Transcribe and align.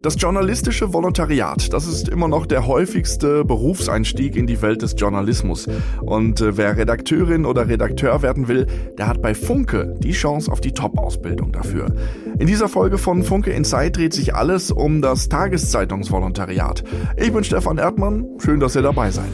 Das 0.00 0.14
journalistische 0.16 0.92
Volontariat, 0.92 1.72
das 1.72 1.88
ist 1.88 2.08
immer 2.08 2.28
noch 2.28 2.46
der 2.46 2.68
häufigste 2.68 3.44
Berufseinstieg 3.44 4.36
in 4.36 4.46
die 4.46 4.62
Welt 4.62 4.82
des 4.82 4.94
Journalismus. 4.96 5.66
Und 6.00 6.40
äh, 6.40 6.56
wer 6.56 6.76
Redakteurin 6.76 7.44
oder 7.44 7.66
Redakteur 7.66 8.22
werden 8.22 8.46
will, 8.46 8.68
der 8.96 9.08
hat 9.08 9.20
bei 9.20 9.34
Funke 9.34 9.96
die 9.98 10.12
Chance 10.12 10.52
auf 10.52 10.60
die 10.60 10.70
Top-Ausbildung 10.70 11.50
dafür. 11.50 11.92
In 12.38 12.46
dieser 12.46 12.68
Folge 12.68 12.96
von 12.96 13.24
Funke 13.24 13.50
Inside 13.50 13.90
dreht 13.90 14.12
sich 14.12 14.36
alles 14.36 14.70
um 14.70 15.02
das 15.02 15.28
Tageszeitungsvolontariat. 15.30 16.84
Ich 17.16 17.32
bin 17.32 17.42
Stefan 17.42 17.78
Erdmann, 17.78 18.24
schön, 18.38 18.60
dass 18.60 18.76
ihr 18.76 18.82
dabei 18.82 19.10
seid. 19.10 19.32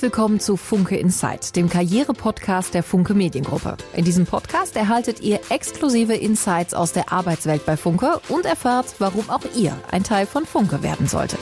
Herzlich 0.00 0.16
willkommen 0.16 0.40
zu 0.40 0.56
Funke 0.56 0.96
Insight, 0.96 1.56
dem 1.56 1.68
Karriere-Podcast 1.68 2.72
der 2.72 2.82
Funke 2.82 3.12
Mediengruppe. 3.12 3.76
In 3.94 4.02
diesem 4.02 4.24
Podcast 4.24 4.74
erhaltet 4.74 5.20
ihr 5.20 5.40
exklusive 5.50 6.14
Insights 6.14 6.72
aus 6.72 6.94
der 6.94 7.12
Arbeitswelt 7.12 7.66
bei 7.66 7.76
Funke 7.76 8.18
und 8.30 8.46
erfahrt, 8.46 8.94
warum 8.98 9.28
auch 9.28 9.42
ihr 9.54 9.76
ein 9.90 10.02
Teil 10.02 10.24
von 10.24 10.46
Funke 10.46 10.82
werden 10.82 11.06
solltet. 11.06 11.40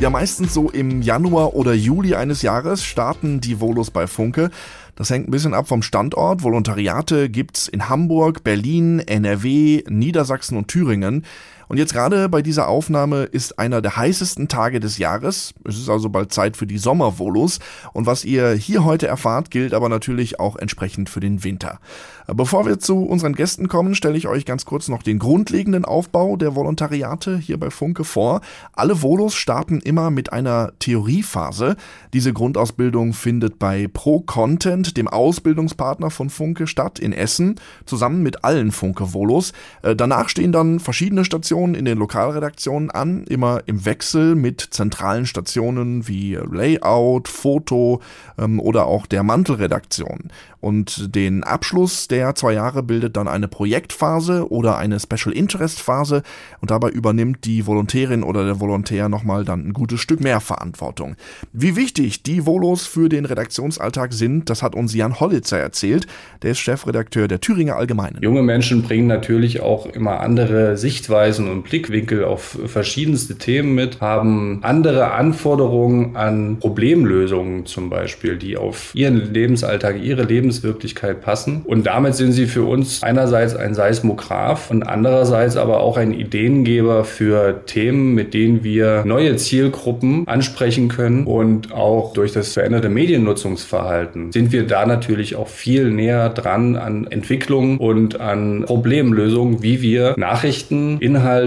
Ja, 0.00 0.08
meistens 0.08 0.54
so 0.54 0.70
im 0.70 1.02
Januar 1.02 1.54
oder 1.54 1.74
Juli 1.74 2.14
eines 2.14 2.42
Jahres 2.42 2.84
starten 2.84 3.40
die 3.40 3.58
Volos 3.58 3.90
bei 3.90 4.06
Funke. 4.06 4.50
Das 4.94 5.10
hängt 5.10 5.26
ein 5.26 5.32
bisschen 5.32 5.52
ab 5.52 5.66
vom 5.66 5.82
Standort. 5.82 6.44
Volontariate 6.44 7.28
gibt's 7.28 7.66
in 7.66 7.88
Hamburg, 7.88 8.44
Berlin, 8.44 9.00
NRW, 9.00 9.82
Niedersachsen 9.88 10.56
und 10.56 10.68
Thüringen. 10.68 11.24
Und 11.70 11.76
jetzt 11.76 11.92
gerade 11.92 12.28
bei 12.28 12.42
dieser 12.42 12.66
Aufnahme 12.66 13.22
ist 13.22 13.60
einer 13.60 13.80
der 13.80 13.96
heißesten 13.96 14.48
Tage 14.48 14.80
des 14.80 14.98
Jahres. 14.98 15.54
Es 15.64 15.78
ist 15.78 15.88
also 15.88 16.08
bald 16.08 16.32
Zeit 16.32 16.56
für 16.56 16.66
die 16.66 16.78
Sommervolos. 16.78 17.60
Und 17.92 18.06
was 18.06 18.24
ihr 18.24 18.50
hier 18.54 18.84
heute 18.84 19.06
erfahrt, 19.06 19.52
gilt 19.52 19.72
aber 19.72 19.88
natürlich 19.88 20.40
auch 20.40 20.56
entsprechend 20.56 21.08
für 21.08 21.20
den 21.20 21.44
Winter. 21.44 21.78
Bevor 22.26 22.66
wir 22.66 22.80
zu 22.80 23.04
unseren 23.04 23.34
Gästen 23.36 23.68
kommen, 23.68 23.94
stelle 23.94 24.18
ich 24.18 24.26
euch 24.26 24.44
ganz 24.44 24.64
kurz 24.64 24.88
noch 24.88 25.04
den 25.04 25.20
grundlegenden 25.20 25.84
Aufbau 25.84 26.36
der 26.36 26.56
Volontariate 26.56 27.38
hier 27.38 27.58
bei 27.58 27.70
Funke 27.70 28.02
vor. 28.02 28.40
Alle 28.72 29.00
Volos 29.02 29.36
starten 29.36 29.78
immer 29.78 30.10
mit 30.10 30.32
einer 30.32 30.72
Theoriephase. 30.80 31.76
Diese 32.12 32.32
Grundausbildung 32.32 33.12
findet 33.12 33.60
bei 33.60 33.86
Pro 33.92 34.20
Content, 34.20 34.96
dem 34.96 35.06
Ausbildungspartner 35.06 36.10
von 36.10 36.30
Funke, 36.30 36.66
statt 36.66 36.98
in 36.98 37.12
Essen, 37.12 37.60
zusammen 37.86 38.24
mit 38.24 38.44
allen 38.44 38.72
Funke 38.72 39.12
Volos. 39.12 39.52
Äh, 39.82 39.94
danach 39.94 40.28
stehen 40.28 40.50
dann 40.50 40.80
verschiedene 40.80 41.24
Stationen 41.24 41.59
in 41.68 41.84
den 41.84 41.98
Lokalredaktionen 41.98 42.90
an, 42.90 43.24
immer 43.24 43.62
im 43.66 43.84
Wechsel 43.84 44.34
mit 44.34 44.60
zentralen 44.60 45.26
Stationen 45.26 46.08
wie 46.08 46.34
Layout, 46.34 47.28
Foto 47.28 48.00
ähm, 48.38 48.58
oder 48.60 48.86
auch 48.86 49.06
der 49.06 49.22
Mantelredaktion. 49.22 50.30
Und 50.60 51.14
den 51.14 51.42
Abschluss 51.42 52.06
der 52.08 52.34
zwei 52.34 52.52
Jahre 52.52 52.82
bildet 52.82 53.16
dann 53.16 53.28
eine 53.28 53.48
Projektphase 53.48 54.50
oder 54.50 54.76
eine 54.76 55.00
Special 55.00 55.34
Interest 55.34 55.80
Phase 55.80 56.22
und 56.60 56.70
dabei 56.70 56.90
übernimmt 56.90 57.44
die 57.44 57.66
Volontärin 57.66 58.22
oder 58.22 58.44
der 58.44 58.60
Volontär 58.60 59.08
nochmal 59.08 59.44
dann 59.44 59.68
ein 59.68 59.72
gutes 59.72 60.00
Stück 60.00 60.20
mehr 60.20 60.40
Verantwortung. 60.40 61.16
Wie 61.52 61.76
wichtig 61.76 62.22
die 62.22 62.44
Volos 62.44 62.86
für 62.86 63.08
den 63.08 63.24
Redaktionsalltag 63.24 64.12
sind, 64.12 64.50
das 64.50 64.62
hat 64.62 64.74
uns 64.74 64.94
Jan 64.94 65.18
Hollitzer 65.18 65.58
erzählt. 65.58 66.06
Der 66.42 66.50
ist 66.50 66.58
Chefredakteur 66.58 67.26
der 67.26 67.40
Thüringer 67.40 67.76
Allgemeinen. 67.76 68.22
Junge 68.22 68.42
Menschen 68.42 68.82
bringen 68.82 69.06
natürlich 69.06 69.60
auch 69.60 69.86
immer 69.86 70.20
andere 70.20 70.76
Sichtweisen 70.76 71.49
und 71.50 71.64
Blickwinkel 71.64 72.24
auf 72.24 72.58
verschiedenste 72.66 73.36
Themen 73.36 73.74
mit, 73.74 74.00
haben 74.00 74.58
andere 74.62 75.12
Anforderungen 75.12 76.16
an 76.16 76.58
Problemlösungen 76.60 77.66
zum 77.66 77.90
Beispiel, 77.90 78.36
die 78.36 78.56
auf 78.56 78.92
ihren 78.94 79.32
Lebensalltag, 79.32 80.02
ihre 80.02 80.22
Lebens 80.24 80.50
Lebenswirklichkeit 80.50 81.20
passen. 81.20 81.62
Und 81.64 81.86
damit 81.86 82.14
sind 82.14 82.32
sie 82.32 82.46
für 82.46 82.64
uns 82.64 83.02
einerseits 83.02 83.54
ein 83.54 83.74
Seismograph 83.74 84.70
und 84.70 84.82
andererseits 84.82 85.56
aber 85.56 85.80
auch 85.80 85.96
ein 85.96 86.12
Ideengeber 86.12 87.04
für 87.04 87.64
Themen, 87.66 88.14
mit 88.14 88.34
denen 88.34 88.64
wir 88.64 89.04
neue 89.04 89.36
Zielgruppen 89.36 90.26
ansprechen 90.26 90.88
können. 90.88 91.24
Und 91.26 91.72
auch 91.72 92.12
durch 92.12 92.32
das 92.32 92.52
veränderte 92.52 92.88
Mediennutzungsverhalten 92.88 94.32
sind 94.32 94.52
wir 94.52 94.66
da 94.66 94.86
natürlich 94.86 95.36
auch 95.36 95.48
viel 95.48 95.90
näher 95.90 96.30
dran 96.30 96.76
an 96.76 97.06
Entwicklung 97.06 97.78
und 97.78 98.20
an 98.20 98.64
Problemlösungen, 98.66 99.62
wie 99.62 99.82
wir 99.82 100.14
Nachrichten, 100.16 100.98
Inhalte, 100.98 101.39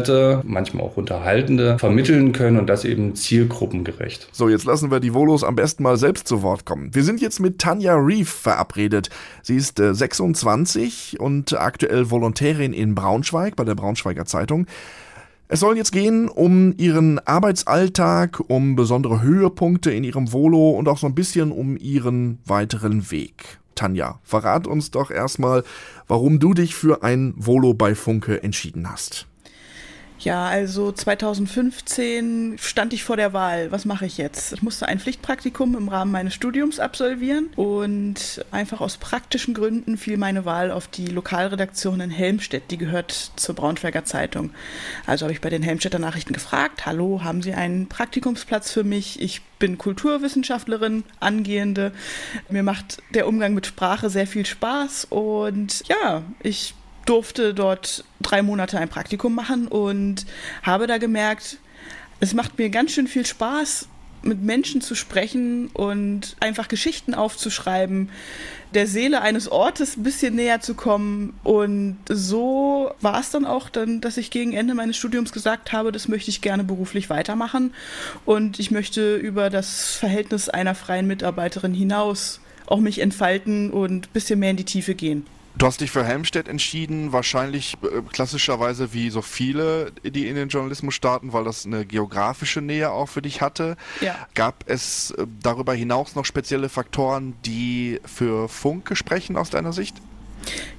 manchmal 0.46 0.86
auch 0.86 0.98
unterhaltende, 0.98 1.78
vermitteln 1.80 2.32
können 2.32 2.58
und 2.58 2.68
das 2.68 2.86
eben 2.86 3.16
zielgruppengerecht. 3.16 4.30
So, 4.32 4.50
jetzt 4.50 4.66
lassen 4.66 4.92
wir 4.92 5.00
die 5.00 5.14
Volos 5.14 5.44
am 5.44 5.56
besten 5.56 5.84
mal 5.84 5.98
selbst 5.98 6.28
zu 6.28 6.42
Wort 6.42 6.66
kommen. 6.66 6.94
Wir 6.94 7.04
sind 7.04 7.22
jetzt 7.22 7.40
mit 7.40 7.60
Tanja 7.60 7.96
verabredet 8.24 8.64
verabredet. 8.64 9.10
Sie 9.42 9.56
ist 9.56 9.80
äh, 9.80 9.94
26 9.94 11.20
und 11.20 11.60
aktuell 11.60 12.10
Volontärin 12.10 12.74
in 12.74 12.96
Braunschweig 12.96 13.56
bei 13.56 13.64
der 13.64 13.76
Braunschweiger 13.76 14.26
Zeitung. 14.26 14.68
Es 15.48 15.60
soll 15.60 15.78
jetzt 15.78 15.92
gehen 15.92 16.30
um 16.30 16.74
ihren 16.78 17.20
Arbeitsalltag, 17.20 18.40
um 18.48 18.76
besondere 18.76 19.22
Höhepunkte 19.22 19.92
in 19.92 20.04
ihrem 20.04 20.32
Volo 20.32 20.72
und 20.72 20.88
auch 20.88 20.98
so 20.98 21.08
ein 21.08 21.16
bisschen 21.16 21.52
um 21.52 21.78
ihren 21.78 22.40
weiteren 22.46 23.12
Weg. 23.12 23.60
Tanja, 23.76 24.20
verrat 24.24 24.68
uns 24.68 24.92
doch 24.92 25.12
erstmal, 25.12 25.64
warum 26.08 26.40
du 26.40 26.54
dich 26.54 26.76
für 26.76 27.04
ein 27.04 27.34
Volo 27.36 27.74
bei 27.74 27.96
Funke 27.96 28.42
entschieden 28.42 28.90
hast. 28.90 29.28
Ja, 30.24 30.46
also 30.46 30.90
2015 30.94 32.56
stand 32.58 32.94
ich 32.94 33.04
vor 33.04 33.18
der 33.18 33.34
Wahl, 33.34 33.74
was 33.74 33.84
mache 33.84 34.06
ich 34.06 34.18
jetzt? 34.18 34.54
Ich 34.54 34.62
musste 34.62 34.88
ein 34.88 35.00
Pflichtpraktikum 35.00 35.76
im 35.76 35.90
Rahmen 35.90 36.14
meines 36.14 36.34
Studiums 36.34 36.80
absolvieren 36.80 37.50
und 37.58 38.46
einfach 38.50 38.80
aus 38.80 38.96
praktischen 38.96 39.54
Gründen 39.54 39.98
fiel 39.98 40.16
meine 40.16 40.46
Wahl 40.46 40.72
auf 40.72 40.88
die 40.88 41.08
Lokalredaktion 41.08 42.00
in 42.00 42.10
Helmstedt, 42.10 42.72
die 42.72 42.78
gehört 42.78 43.32
zur 43.36 43.56
Braunschweiger 43.56 44.06
Zeitung. 44.06 44.52
Also 45.06 45.26
habe 45.26 45.34
ich 45.34 45.42
bei 45.42 45.50
den 45.50 45.62
Helmstedter 45.62 46.00
Nachrichten 46.00 46.32
gefragt, 46.32 46.86
hallo, 46.86 47.22
haben 47.26 47.42
Sie 47.42 47.54
einen 47.54 47.90
Praktikumsplatz 47.90 48.72
für 48.72 48.86
mich? 48.86 49.22
Ich 49.22 49.42
bin 49.60 49.78
Kulturwissenschaftlerin, 49.78 51.04
angehende. 51.20 51.92
Mir 52.50 52.64
macht 52.64 53.00
der 53.14 53.28
Umgang 53.28 53.54
mit 53.54 53.66
Sprache 53.66 54.10
sehr 54.10 54.28
viel 54.28 54.46
Spaß 54.46 55.08
und 55.10 55.84
ja, 55.90 56.22
ich 56.42 56.76
durfte 57.06 57.54
dort 57.54 58.04
drei 58.22 58.42
Monate 58.42 58.80
ein 58.80 58.90
Praktikum 58.90 59.36
machen 59.36 59.68
und 59.68 60.26
habe 60.62 60.88
da 60.88 60.98
gemerkt, 60.98 61.58
es 62.20 62.34
macht 62.34 62.58
mir 62.58 62.70
ganz 62.70 62.92
schön 62.92 63.08
viel 63.08 63.26
Spaß, 63.26 63.88
mit 64.24 64.42
Menschen 64.42 64.82
zu 64.82 64.96
sprechen 64.96 65.68
und 65.68 66.36
einfach 66.40 66.68
Geschichten 66.68 67.14
aufzuschreiben, 67.14 68.10
der 68.74 68.88
Seele 68.88 69.22
eines 69.22 69.50
Ortes 69.50 69.98
ein 69.98 70.04
bisschen 70.04 70.36
näher 70.36 70.62
zu 70.62 70.74
kommen. 70.74 71.38
Und 71.44 71.98
so 72.10 72.92
war 73.02 73.20
es 73.20 73.30
dann 73.30 73.46
auch, 73.46 73.70
dann, 73.70 74.02
dass 74.02 74.18
ich 74.18 74.32
gegen 74.32 74.54
Ende 74.54 74.74
meines 74.74 74.98
Studiums 74.98 75.32
gesagt 75.32 75.74
habe, 75.74 75.92
das 75.92 76.08
möchte 76.08 76.30
ich 76.30 76.42
gerne 76.42 76.64
beruflich 76.64 77.10
weitermachen. 77.10 77.74
Und 78.26 78.60
ich 78.60 78.72
möchte 78.72 79.18
über 79.18 79.50
das 79.50 79.96
Verhältnis 79.96 80.50
einer 80.50 80.76
freien 80.76 81.08
Mitarbeiterin 81.08 81.74
hinaus 81.74 82.40
auch 82.66 82.80
mich 82.80 83.00
entfalten 83.00 83.72
und 83.72 84.08
ein 84.08 84.14
bisschen 84.14 84.40
mehr 84.40 84.52
in 84.52 84.58
die 84.58 84.64
Tiefe 84.64 84.96
gehen. 84.96 85.26
Du 85.56 85.68
hast 85.68 85.82
dich 85.82 85.92
für 85.92 86.04
Helmstedt 86.04 86.48
entschieden, 86.48 87.12
wahrscheinlich 87.12 87.78
äh, 87.84 88.02
klassischerweise 88.12 88.94
wie 88.94 89.10
so 89.10 89.22
viele, 89.22 89.92
die 90.04 90.28
in 90.28 90.36
den 90.36 90.50
Journalismus 90.50 90.96
starten, 90.96 91.32
weil 91.32 91.44
das 91.44 91.66
eine 91.66 91.86
geografische 91.86 92.62
Nähe 92.62 92.92
auch 92.92 93.08
für 93.08 93.22
dich 93.22 93.42
hatte. 93.42 93.78
Ja. 94.02 94.16
Gab 94.34 94.64
es 94.68 95.12
äh, 95.12 95.28
darüber 95.42 95.74
hinaus 95.74 96.16
noch 96.16 96.26
spezielle 96.26 96.70
Faktoren, 96.70 97.36
die 97.46 98.00
für 98.06 98.50
Funke 98.50 98.96
sprechen 98.96 99.38
aus 99.38 99.52
deiner 99.52 99.74
Sicht? 99.74 99.96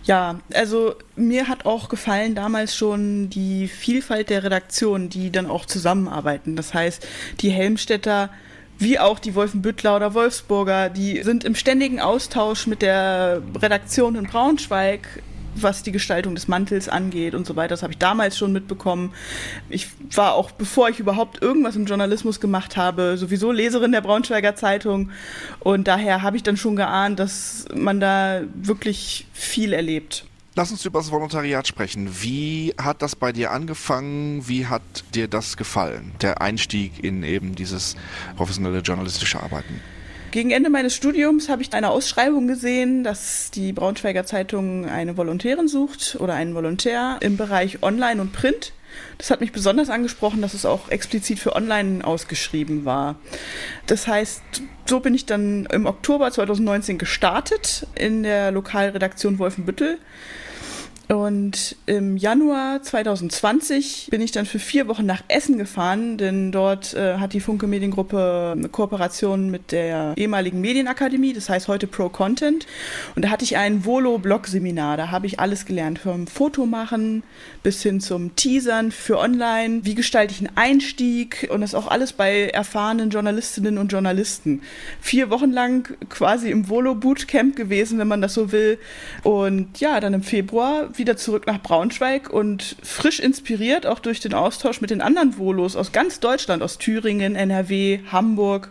Ja, 0.05 0.41
also 0.53 0.97
mir 1.17 1.49
hat 1.49 1.65
auch 1.65 1.89
gefallen 1.89 2.35
damals 2.35 2.77
schon 2.77 3.31
die 3.31 3.69
Vielfalt 3.69 4.29
der 4.29 4.45
Redaktionen, 4.45 5.09
die 5.09 5.31
dann 5.31 5.47
auch 5.47 5.65
zusammenarbeiten. 5.65 6.57
Das 6.57 6.75
heißt, 6.75 7.07
die 7.41 7.51
Helmstädter 7.51 8.31
wie 8.79 8.99
auch 8.99 9.19
die 9.19 9.35
Wolfenbüttler 9.35 9.97
oder 9.97 10.15
Wolfsburger, 10.15 10.91
die 10.91 11.23
sind 11.23 11.45
im 11.45 11.55
ständigen 11.55 12.01
Austausch 12.01 12.67
mit 12.67 12.83
der 12.83 13.43
Redaktion 13.61 14.17
in 14.17 14.25
Braunschweig, 14.25 15.23
was 15.57 15.83
die 15.83 15.93
Gestaltung 15.93 16.35
des 16.35 16.49
Mantels 16.49 16.89
angeht 16.89 17.35
und 17.35 17.47
so 17.47 17.57
weiter. 17.57 17.69
Das 17.69 17.83
habe 17.83 17.93
ich 17.93 17.99
damals 17.99 18.37
schon 18.37 18.53
mitbekommen. 18.53 19.13
Ich 19.69 19.89
war 20.15 20.35
auch, 20.35 20.51
bevor 20.51 20.89
ich 20.89 20.99
überhaupt 20.99 21.43
irgendwas 21.43 21.77
im 21.77 21.87
Journalismus 21.87 22.41
gemacht 22.41 22.77
habe, 22.77 23.17
sowieso 23.17 23.53
Leserin 23.53 23.93
der 23.93 24.01
Braunschweiger 24.01 24.57
Zeitung. 24.57 25.11
Und 25.61 25.87
daher 25.87 26.23
habe 26.23 26.37
ich 26.37 26.43
dann 26.43 26.57
schon 26.57 26.77
geahnt, 26.77 27.19
dass 27.21 27.67
man 27.75 28.01
da 28.01 28.43
wirklich 28.55 29.27
viel 29.33 29.73
erlebt. 29.73 30.25
Lass 30.57 30.71
uns 30.71 30.85
über 30.85 31.01
das 31.01 31.11
Volontariat 31.11 31.67
sprechen. 31.67 32.09
Wie 32.23 32.75
hat 32.81 33.03
das 33.03 33.17
bei 33.17 33.33
dir 33.33 33.51
angefangen? 33.51 34.47
Wie 34.47 34.67
hat 34.67 34.83
dir 35.13 35.27
das 35.27 35.57
gefallen? 35.57 36.13
Der 36.23 36.41
Einstieg 36.43 37.03
in 37.03 37.25
eben 37.25 37.57
dieses 37.57 37.97
professionelle 38.37 38.79
journalistische 38.79 39.43
Arbeiten? 39.43 39.81
Gegen 40.31 40.53
Ende 40.53 40.71
meines 40.71 40.95
Studiums 40.95 41.49
habe 41.49 41.63
ich 41.63 41.73
eine 41.73 41.91
Ausschreibung 41.91 42.47
gesehen, 42.47 43.03
dass 43.03 43.51
die 43.51 43.73
Braunschweiger 43.73 44.27
Zeitung 44.27 44.89
eine 44.89 45.17
Volontärin 45.17 45.67
sucht 45.67 46.19
oder 46.21 46.35
einen 46.35 46.55
Volontär 46.55 47.19
im 47.21 47.37
Bereich 47.37 47.83
Online 47.83 48.21
und 48.21 48.33
Print. 48.33 48.73
Das 49.19 49.33
hat 49.33 49.41
mich 49.41 49.51
besonders 49.51 49.91
angesprochen, 49.91 50.41
dass 50.41 50.55
es 50.55 50.65
auch 50.65 50.89
explizit 50.89 51.41
für 51.41 51.57
online 51.57 52.05
ausgeschrieben 52.05 52.85
war. 52.85 53.17
Das 53.87 54.07
heißt, 54.07 54.43
so 54.87 55.01
bin 55.01 55.15
ich 55.15 55.27
dann 55.27 55.67
im 55.67 55.87
Oktober 55.87 56.31
2019 56.31 56.99
gestartet 56.99 57.89
in 57.97 58.23
der 58.23 58.53
Lokalredaktion 58.53 59.41
Wolfenbüttel 59.41 59.99
und 61.09 61.77
im 61.85 62.17
Januar 62.17 62.83
2020 62.83 64.09
bin 64.11 64.23
ich 64.23 64.33
dann 64.33 64.47
für 64.47 64.59
vier 64.59 64.89
Wochen 64.89 65.05
nach 65.05 65.23
Essen 65.29 65.59
gefahren, 65.59 66.17
denn 66.17 66.51
dort 66.51 66.95
äh, 66.95 67.19
hat 67.19 67.35
die 67.35 67.41
Funke 67.41 67.67
Mediengruppe 67.67 68.55
eine 68.57 68.71
Kooperation 68.71 69.51
mit 69.51 69.71
der 69.71 70.15
ehemaligen 70.17 70.63
Medienakademie, 70.63 71.35
das 71.35 71.51
heißt 71.51 71.69
heute 71.69 71.87
Pro 71.87 72.09
Content. 72.09 72.67
Und 73.17 73.25
da 73.25 73.31
hatte 73.31 73.45
ich 73.45 73.59
ein 73.59 73.85
Volo-Blog-Seminar. 73.85 74.97
Da 74.97 75.11
habe 75.11 75.27
ich 75.27 75.41
alles 75.41 75.67
gelernt, 75.67 75.99
vom 75.99 76.27
Fotomachen 76.27 77.23
bis 77.63 77.83
hin 77.83 78.01
zum 78.01 78.35
Teasern 78.35 78.91
für 78.91 79.19
online. 79.19 79.81
Wie 79.85 79.95
gestalte 79.95 80.33
ich 80.33 80.39
einen 80.41 80.57
Einstieg? 80.57 81.49
Und 81.53 81.61
das 81.61 81.75
auch 81.75 81.89
alles 81.89 82.15
bei 82.15 82.49
erfahrenen 82.49 83.11
Journalistinnen 83.11 83.77
und 83.77 83.93
Journalisten. 83.93 84.63
Vier 85.03 85.29
Wochen 85.29 85.51
lang 85.51 85.97
quasi 86.09 86.51
im 86.51 86.71
Volo-Bootcamp 86.71 87.57
gewesen, 87.57 87.99
wenn 87.99 88.09
man 88.09 88.23
das 88.23 88.33
so 88.33 88.53
will. 88.53 88.79
Und 89.23 89.81
ja, 89.81 90.01
dann 90.01 90.15
im 90.15 90.23
Februar 90.23 90.94
wieder 90.99 91.17
zurück 91.17 91.47
nach 91.47 91.61
Braunschweig 91.61 92.31
und 92.31 92.77
frisch 92.83 93.21
inspiriert, 93.21 93.87
auch 93.87 93.99
durch 93.99 94.21
den 94.21 94.35
Austausch 94.35 94.81
mit 94.81 94.91
den 94.91 95.01
anderen 95.01 95.35
Volos 95.35 95.77
aus 95.77 95.93
ganz 95.93 96.21
Deutschland, 96.21 96.63
aus 96.63 96.79
Thüringen, 96.79 97.37
NRW, 97.37 98.01
Hamburg, 98.11 98.71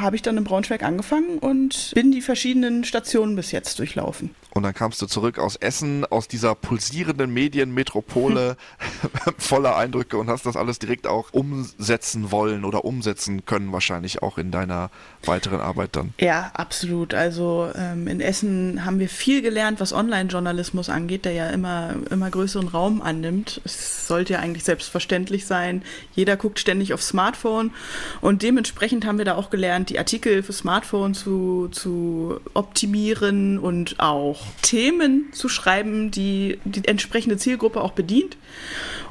habe 0.00 0.16
ich 0.16 0.22
dann 0.22 0.36
in 0.36 0.44
Braunschweig 0.44 0.82
angefangen 0.82 1.38
und 1.38 1.92
bin 1.94 2.12
die 2.12 2.22
verschiedenen 2.22 2.84
Stationen 2.84 3.36
bis 3.36 3.52
jetzt 3.52 3.78
durchlaufen. 3.78 4.30
Und 4.54 4.62
dann 4.62 4.74
kamst 4.74 5.00
du 5.02 5.06
zurück 5.06 5.38
aus 5.38 5.56
Essen, 5.56 6.04
aus 6.04 6.26
dieser 6.26 6.54
pulsierenden 6.54 7.32
Medienmetropole, 7.32 8.56
hm. 8.78 9.34
voller 9.38 9.76
Eindrücke 9.76 10.16
und 10.16 10.28
hast 10.28 10.46
das 10.46 10.56
alles 10.56 10.78
direkt 10.78 11.06
auch 11.06 11.32
umsetzen 11.32 12.32
wollen 12.32 12.64
oder 12.64 12.84
umsetzen 12.84 13.44
können, 13.44 13.72
wahrscheinlich 13.72 14.22
auch 14.22 14.38
in 14.38 14.50
deiner 14.50 14.90
weiteren 15.24 15.60
Arbeit 15.60 15.94
dann. 15.94 16.14
Ja, 16.18 16.50
absolut. 16.54 17.14
Also 17.14 17.70
ähm, 17.76 18.08
in 18.08 18.20
Essen 18.20 18.84
haben 18.84 18.98
wir 18.98 19.08
viel 19.08 19.42
gelernt, 19.42 19.80
was 19.80 19.92
Online-Journalismus 19.92 20.88
angeht, 20.88 21.24
der 21.24 21.32
ja 21.32 21.50
immer, 21.50 21.94
immer 22.10 22.30
größeren 22.30 22.68
Raum 22.68 23.02
annimmt. 23.02 23.60
Es 23.64 24.06
sollte 24.08 24.34
ja 24.34 24.38
eigentlich 24.40 24.64
selbstverständlich 24.64 25.46
sein. 25.46 25.82
Jeder 26.14 26.36
guckt 26.36 26.58
ständig 26.58 26.94
aufs 26.94 27.08
Smartphone 27.08 27.72
und 28.20 28.42
dementsprechend 28.42 29.06
haben 29.06 29.18
wir 29.18 29.24
da 29.24 29.36
auch 29.36 29.50
gelernt, 29.50 29.87
die 29.88 29.98
Artikel 29.98 30.42
für 30.42 30.52
Smartphone 30.52 31.14
zu, 31.14 31.68
zu 31.70 32.40
optimieren 32.54 33.58
und 33.58 33.96
auch 33.98 34.42
Themen 34.62 35.28
zu 35.32 35.48
schreiben, 35.48 36.10
die 36.10 36.58
die 36.64 36.86
entsprechende 36.86 37.36
Zielgruppe 37.36 37.80
auch 37.80 37.92
bedient. 37.92 38.36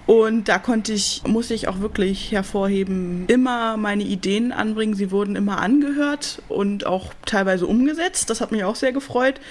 Und 0.06 0.47
da 0.47 0.57
konnte 0.57 0.94
ich, 0.94 1.24
muss 1.27 1.51
ich 1.51 1.68
auch 1.68 1.81
wirklich 1.81 2.31
hervorheben, 2.31 3.25
immer 3.27 3.75
meine 3.75 4.03
Ideen 4.03 4.53
anbringen. 4.53 4.94
Sie 4.94 5.12
wurden 5.12 5.35
immer 5.35 5.59
angehört 5.59 6.41
und 6.47 6.85
auch 6.85 7.13
teilweise 7.25 7.68
umgesetzt. 7.68 8.30
Das 8.30 8.39
hat 8.39 8.53
mich 8.53 8.63
auch 8.63 8.77
sehr 8.77 8.94
gefreut. 8.94 9.41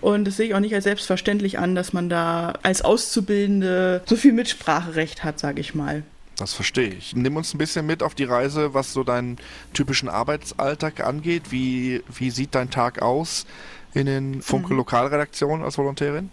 Und 0.00 0.26
das 0.26 0.36
sehe 0.36 0.48
ich 0.48 0.54
auch 0.54 0.60
nicht 0.60 0.74
als 0.74 0.84
selbstverständlich 0.84 1.60
an, 1.60 1.76
dass 1.76 1.92
man 1.92 2.08
da 2.08 2.54
als 2.64 2.82
Auszubildende 2.82 4.02
so 4.04 4.16
viel 4.16 4.32
Mitspracherecht 4.32 5.22
hat, 5.22 5.38
sage 5.38 5.60
ich 5.60 5.76
mal. 5.76 6.02
Das 6.40 6.54
verstehe 6.54 6.88
ich. 6.88 7.14
Nimm 7.14 7.36
uns 7.36 7.54
ein 7.54 7.58
bisschen 7.58 7.86
mit 7.86 8.02
auf 8.02 8.14
die 8.16 8.24
Reise, 8.24 8.74
was 8.74 8.92
so 8.92 9.04
deinen 9.04 9.36
typischen 9.72 10.08
Arbeitsalltag 10.08 11.00
angeht. 11.00 11.52
Wie, 11.52 12.02
wie 12.12 12.30
sieht 12.30 12.54
dein 12.54 12.70
Tag 12.70 13.00
aus? 13.00 13.46
in 13.94 14.06
den 14.06 14.42
Funke 14.42 14.72
mhm. 14.72 14.78
Lokalredaktionen 14.78 15.64
als 15.64 15.78
Volontärin? 15.78 16.30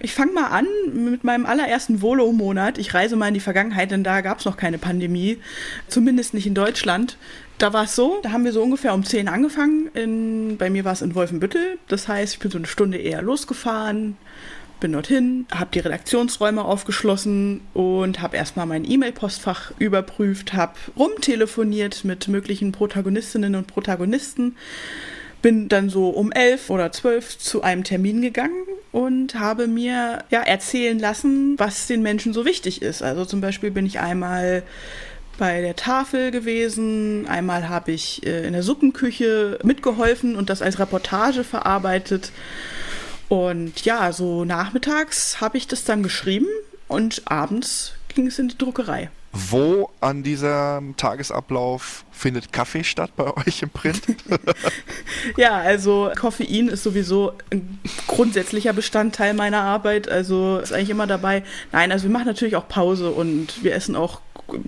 Ich 0.00 0.12
fange 0.12 0.32
mal 0.32 0.48
an 0.48 0.66
mit 0.92 1.22
meinem 1.22 1.46
allerersten 1.46 2.02
Volo-Monat. 2.02 2.78
Ich 2.78 2.94
reise 2.94 3.14
mal 3.14 3.28
in 3.28 3.34
die 3.34 3.40
Vergangenheit, 3.40 3.92
denn 3.92 4.02
da 4.02 4.20
gab 4.20 4.40
es 4.40 4.44
noch 4.44 4.56
keine 4.56 4.78
Pandemie, 4.78 5.38
zumindest 5.86 6.34
nicht 6.34 6.48
in 6.48 6.54
Deutschland. 6.54 7.16
Da 7.58 7.72
war 7.72 7.84
es 7.84 7.94
so, 7.94 8.18
da 8.24 8.32
haben 8.32 8.44
wir 8.44 8.52
so 8.52 8.60
ungefähr 8.60 8.92
um 8.92 9.04
10 9.04 9.28
angefangen. 9.28 9.88
In, 9.94 10.56
bei 10.56 10.68
mir 10.68 10.84
war 10.84 10.94
es 10.94 11.02
in 11.02 11.14
Wolfenbüttel. 11.14 11.78
Das 11.86 12.08
heißt, 12.08 12.34
ich 12.34 12.40
bin 12.40 12.50
so 12.50 12.58
eine 12.58 12.66
Stunde 12.66 12.98
eher 12.98 13.22
losgefahren, 13.22 14.16
bin 14.82 14.92
dorthin, 14.92 15.46
habe 15.54 15.70
die 15.72 15.78
Redaktionsräume 15.78 16.64
aufgeschlossen 16.64 17.60
und 17.72 18.20
habe 18.20 18.36
erstmal 18.36 18.66
mein 18.66 18.84
E-Mail-Postfach 18.84 19.72
überprüft, 19.78 20.54
habe 20.54 20.74
rumtelefoniert 20.98 22.04
mit 22.04 22.26
möglichen 22.26 22.72
Protagonistinnen 22.72 23.54
und 23.54 23.68
Protagonisten 23.68 24.56
bin 25.40 25.68
dann 25.68 25.88
so 25.88 26.08
um 26.08 26.32
elf 26.32 26.68
oder 26.68 26.92
zwölf 26.92 27.38
zu 27.38 27.62
einem 27.62 27.84
Termin 27.84 28.22
gegangen 28.22 28.64
und 28.90 29.36
habe 29.36 29.68
mir 29.68 30.24
ja 30.30 30.40
erzählen 30.40 30.98
lassen, 30.98 31.58
was 31.58 31.86
den 31.86 32.02
Menschen 32.02 32.32
so 32.32 32.44
wichtig 32.44 32.82
ist. 32.82 33.02
Also 33.02 33.24
zum 33.24 33.40
Beispiel 33.40 33.70
bin 33.70 33.86
ich 33.86 34.00
einmal 34.00 34.64
bei 35.38 35.60
der 35.60 35.76
Tafel 35.76 36.30
gewesen, 36.32 37.26
einmal 37.28 37.68
habe 37.68 37.92
ich 37.92 38.26
äh, 38.26 38.46
in 38.46 38.52
der 38.52 38.62
Suppenküche 38.62 39.58
mitgeholfen 39.62 40.36
und 40.36 40.50
das 40.50 40.60
als 40.60 40.78
Reportage 40.78 41.44
verarbeitet. 41.44 42.32
Und 43.28 43.84
ja, 43.84 44.12
so 44.12 44.44
nachmittags 44.44 45.40
habe 45.40 45.56
ich 45.56 45.66
das 45.66 45.84
dann 45.84 46.02
geschrieben 46.02 46.46
und 46.88 47.22
abends 47.24 47.94
ging 48.14 48.26
es 48.26 48.38
in 48.38 48.48
die 48.48 48.58
Druckerei. 48.58 49.10
Wo 49.34 49.90
an 50.00 50.22
diesem 50.22 50.94
Tagesablauf 50.98 52.04
findet 52.12 52.52
Kaffee 52.52 52.84
statt 52.84 53.12
bei 53.16 53.34
euch 53.34 53.62
im 53.62 53.70
Print? 53.70 54.02
ja, 55.38 55.56
also 55.56 56.10
Koffein 56.18 56.68
ist 56.68 56.82
sowieso 56.82 57.32
ein 57.50 57.80
grundsätzlicher 58.08 58.74
Bestandteil 58.74 59.32
meiner 59.32 59.62
Arbeit. 59.62 60.06
Also 60.06 60.58
ist 60.58 60.74
eigentlich 60.74 60.90
immer 60.90 61.06
dabei. 61.06 61.44
Nein, 61.72 61.92
also 61.92 62.04
wir 62.04 62.10
machen 62.10 62.26
natürlich 62.26 62.56
auch 62.56 62.68
Pause 62.68 63.10
und 63.10 63.64
wir 63.64 63.74
essen 63.74 63.96
auch 63.96 64.20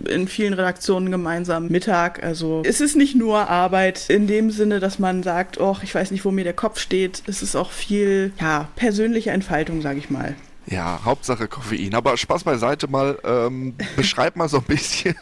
in 0.08 0.28
vielen 0.28 0.54
Redaktionen 0.54 1.10
gemeinsam 1.10 1.68
Mittag. 1.68 2.22
Also 2.22 2.62
es 2.64 2.80
ist 2.80 2.96
nicht 2.96 3.14
nur 3.14 3.48
Arbeit 3.48 4.08
in 4.08 4.26
dem 4.26 4.50
Sinne, 4.50 4.80
dass 4.80 4.98
man 4.98 5.22
sagt, 5.22 5.58
oh, 5.60 5.76
ich 5.82 5.94
weiß 5.94 6.10
nicht, 6.10 6.24
wo 6.24 6.30
mir 6.30 6.44
der 6.44 6.52
Kopf 6.52 6.78
steht. 6.78 7.22
Es 7.26 7.42
ist 7.42 7.56
auch 7.56 7.70
viel, 7.70 8.32
ja, 8.40 8.68
persönliche 8.76 9.30
Entfaltung, 9.30 9.82
sage 9.82 9.98
ich 9.98 10.10
mal. 10.10 10.34
Ja, 10.66 11.00
Hauptsache 11.04 11.46
Koffein. 11.46 11.94
Aber 11.94 12.16
Spaß 12.16 12.44
beiseite 12.44 12.88
mal, 12.88 13.18
ähm, 13.24 13.74
beschreib 13.96 14.36
mal 14.36 14.48
so 14.48 14.58
ein 14.58 14.64
bisschen 14.64 15.14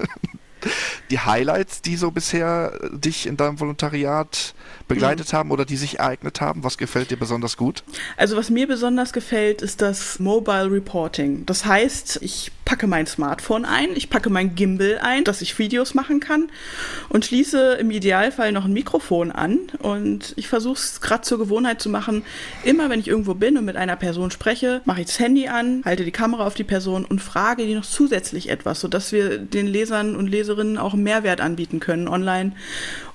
die 1.11 1.19
Highlights, 1.19 1.83
die 1.83 1.97
so 1.97 2.11
bisher 2.11 2.79
dich 2.93 3.27
in 3.27 3.37
deinem 3.37 3.61
Volontariat 3.61 4.55
begleitet 4.89 5.33
mhm. 5.33 5.37
haben 5.37 5.51
oder 5.51 5.65
die 5.65 5.77
sich 5.77 5.99
ereignet 5.99 6.41
haben? 6.41 6.65
Was 6.65 6.79
gefällt 6.79 7.11
dir 7.11 7.19
besonders 7.19 7.57
gut? 7.57 7.83
Also 8.17 8.37
was 8.37 8.51
mir 8.51 8.67
besonders 8.67 9.13
gefällt, 9.13 9.63
ist 9.63 9.83
das 9.83 10.19
Mobile 10.19 10.71
Reporting. 10.71 11.47
Das 11.47 11.65
heißt, 11.65 12.19
ich 12.23 12.53
packe 12.65 12.87
mein 12.87 13.07
Smartphone 13.07 13.65
ein, 13.65 13.91
ich 13.97 14.09
packe 14.09 14.31
mein 14.31 14.55
Gimbal 14.55 14.99
ein, 15.03 15.25
dass 15.25 15.43
ich 15.43 15.59
Videos 15.59 15.95
machen 15.95 16.21
kann 16.21 16.51
und 17.09 17.25
schließe 17.25 17.75
im 17.75 17.91
Idealfall 17.91 18.53
noch 18.53 18.65
ein 18.65 18.73
Mikrofon 18.73 19.31
an 19.31 19.59
und 19.81 20.33
ich 20.37 20.49
versuche 20.49 20.75
es 20.75 21.01
gerade 21.01 21.23
zur 21.23 21.39
Gewohnheit 21.39 21.83
zu 21.83 21.89
machen, 21.89 22.25
immer 22.65 22.89
wenn 22.89 23.01
ich 23.01 23.09
irgendwo 23.09 23.35
bin 23.35 23.59
und 23.59 23.65
mit 23.65 23.77
einer 23.77 23.97
Person 23.97 24.31
spreche, 24.31 24.81
mache 24.85 25.01
ich 25.01 25.09
das 25.09 25.19
Handy 25.19 25.49
an, 25.49 25.83
halte 25.85 26.05
die 26.05 26.13
Kamera 26.13 26.47
auf 26.47 26.55
die 26.55 26.65
Person 26.65 27.05
und 27.05 27.21
frage 27.21 27.67
die 27.67 27.75
noch 27.75 27.85
zusätzlich 27.85 28.49
etwas, 28.49 28.81
sodass 28.81 29.13
wir 29.13 29.39
den 29.39 29.67
Lesern 29.67 30.17
und 30.17 30.29
Leserinnen 30.53 30.79
auch 30.79 30.95
einen 30.95 31.03
Mehrwert 31.03 31.41
anbieten 31.41 31.81
können 31.81 32.09
online 32.09 32.53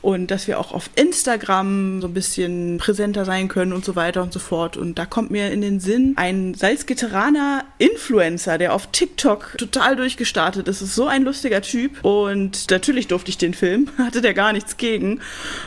und 0.01 0.31
dass 0.31 0.47
wir 0.47 0.59
auch 0.59 0.71
auf 0.71 0.89
Instagram 0.95 2.01
so 2.01 2.07
ein 2.07 2.13
bisschen 2.13 2.77
präsenter 2.77 3.25
sein 3.25 3.47
können 3.47 3.73
und 3.73 3.83
so 3.83 3.95
weiter 3.95 4.23
und 4.23 4.31
so 4.31 4.39
fort. 4.39 4.77
Und 4.77 4.97
da 4.97 5.05
kommt 5.05 5.31
mir 5.31 5.51
in 5.51 5.61
den 5.61 5.79
Sinn 5.79 6.13
ein 6.15 6.53
Salzgitteraner 6.53 7.65
Influencer, 7.77 8.57
der 8.57 8.73
auf 8.73 8.87
TikTok 8.87 9.55
total 9.57 9.95
durchgestartet 9.95 10.67
ist. 10.67 10.81
ist 10.81 10.95
so 10.95 11.07
ein 11.07 11.23
lustiger 11.23 11.61
Typ 11.61 12.03
und 12.03 12.69
natürlich 12.69 13.07
durfte 13.07 13.29
ich 13.29 13.37
den 13.37 13.53
Film, 13.53 13.89
hatte 13.97 14.21
der 14.21 14.33
gar 14.33 14.53
nichts 14.53 14.77
gegen 14.77 15.19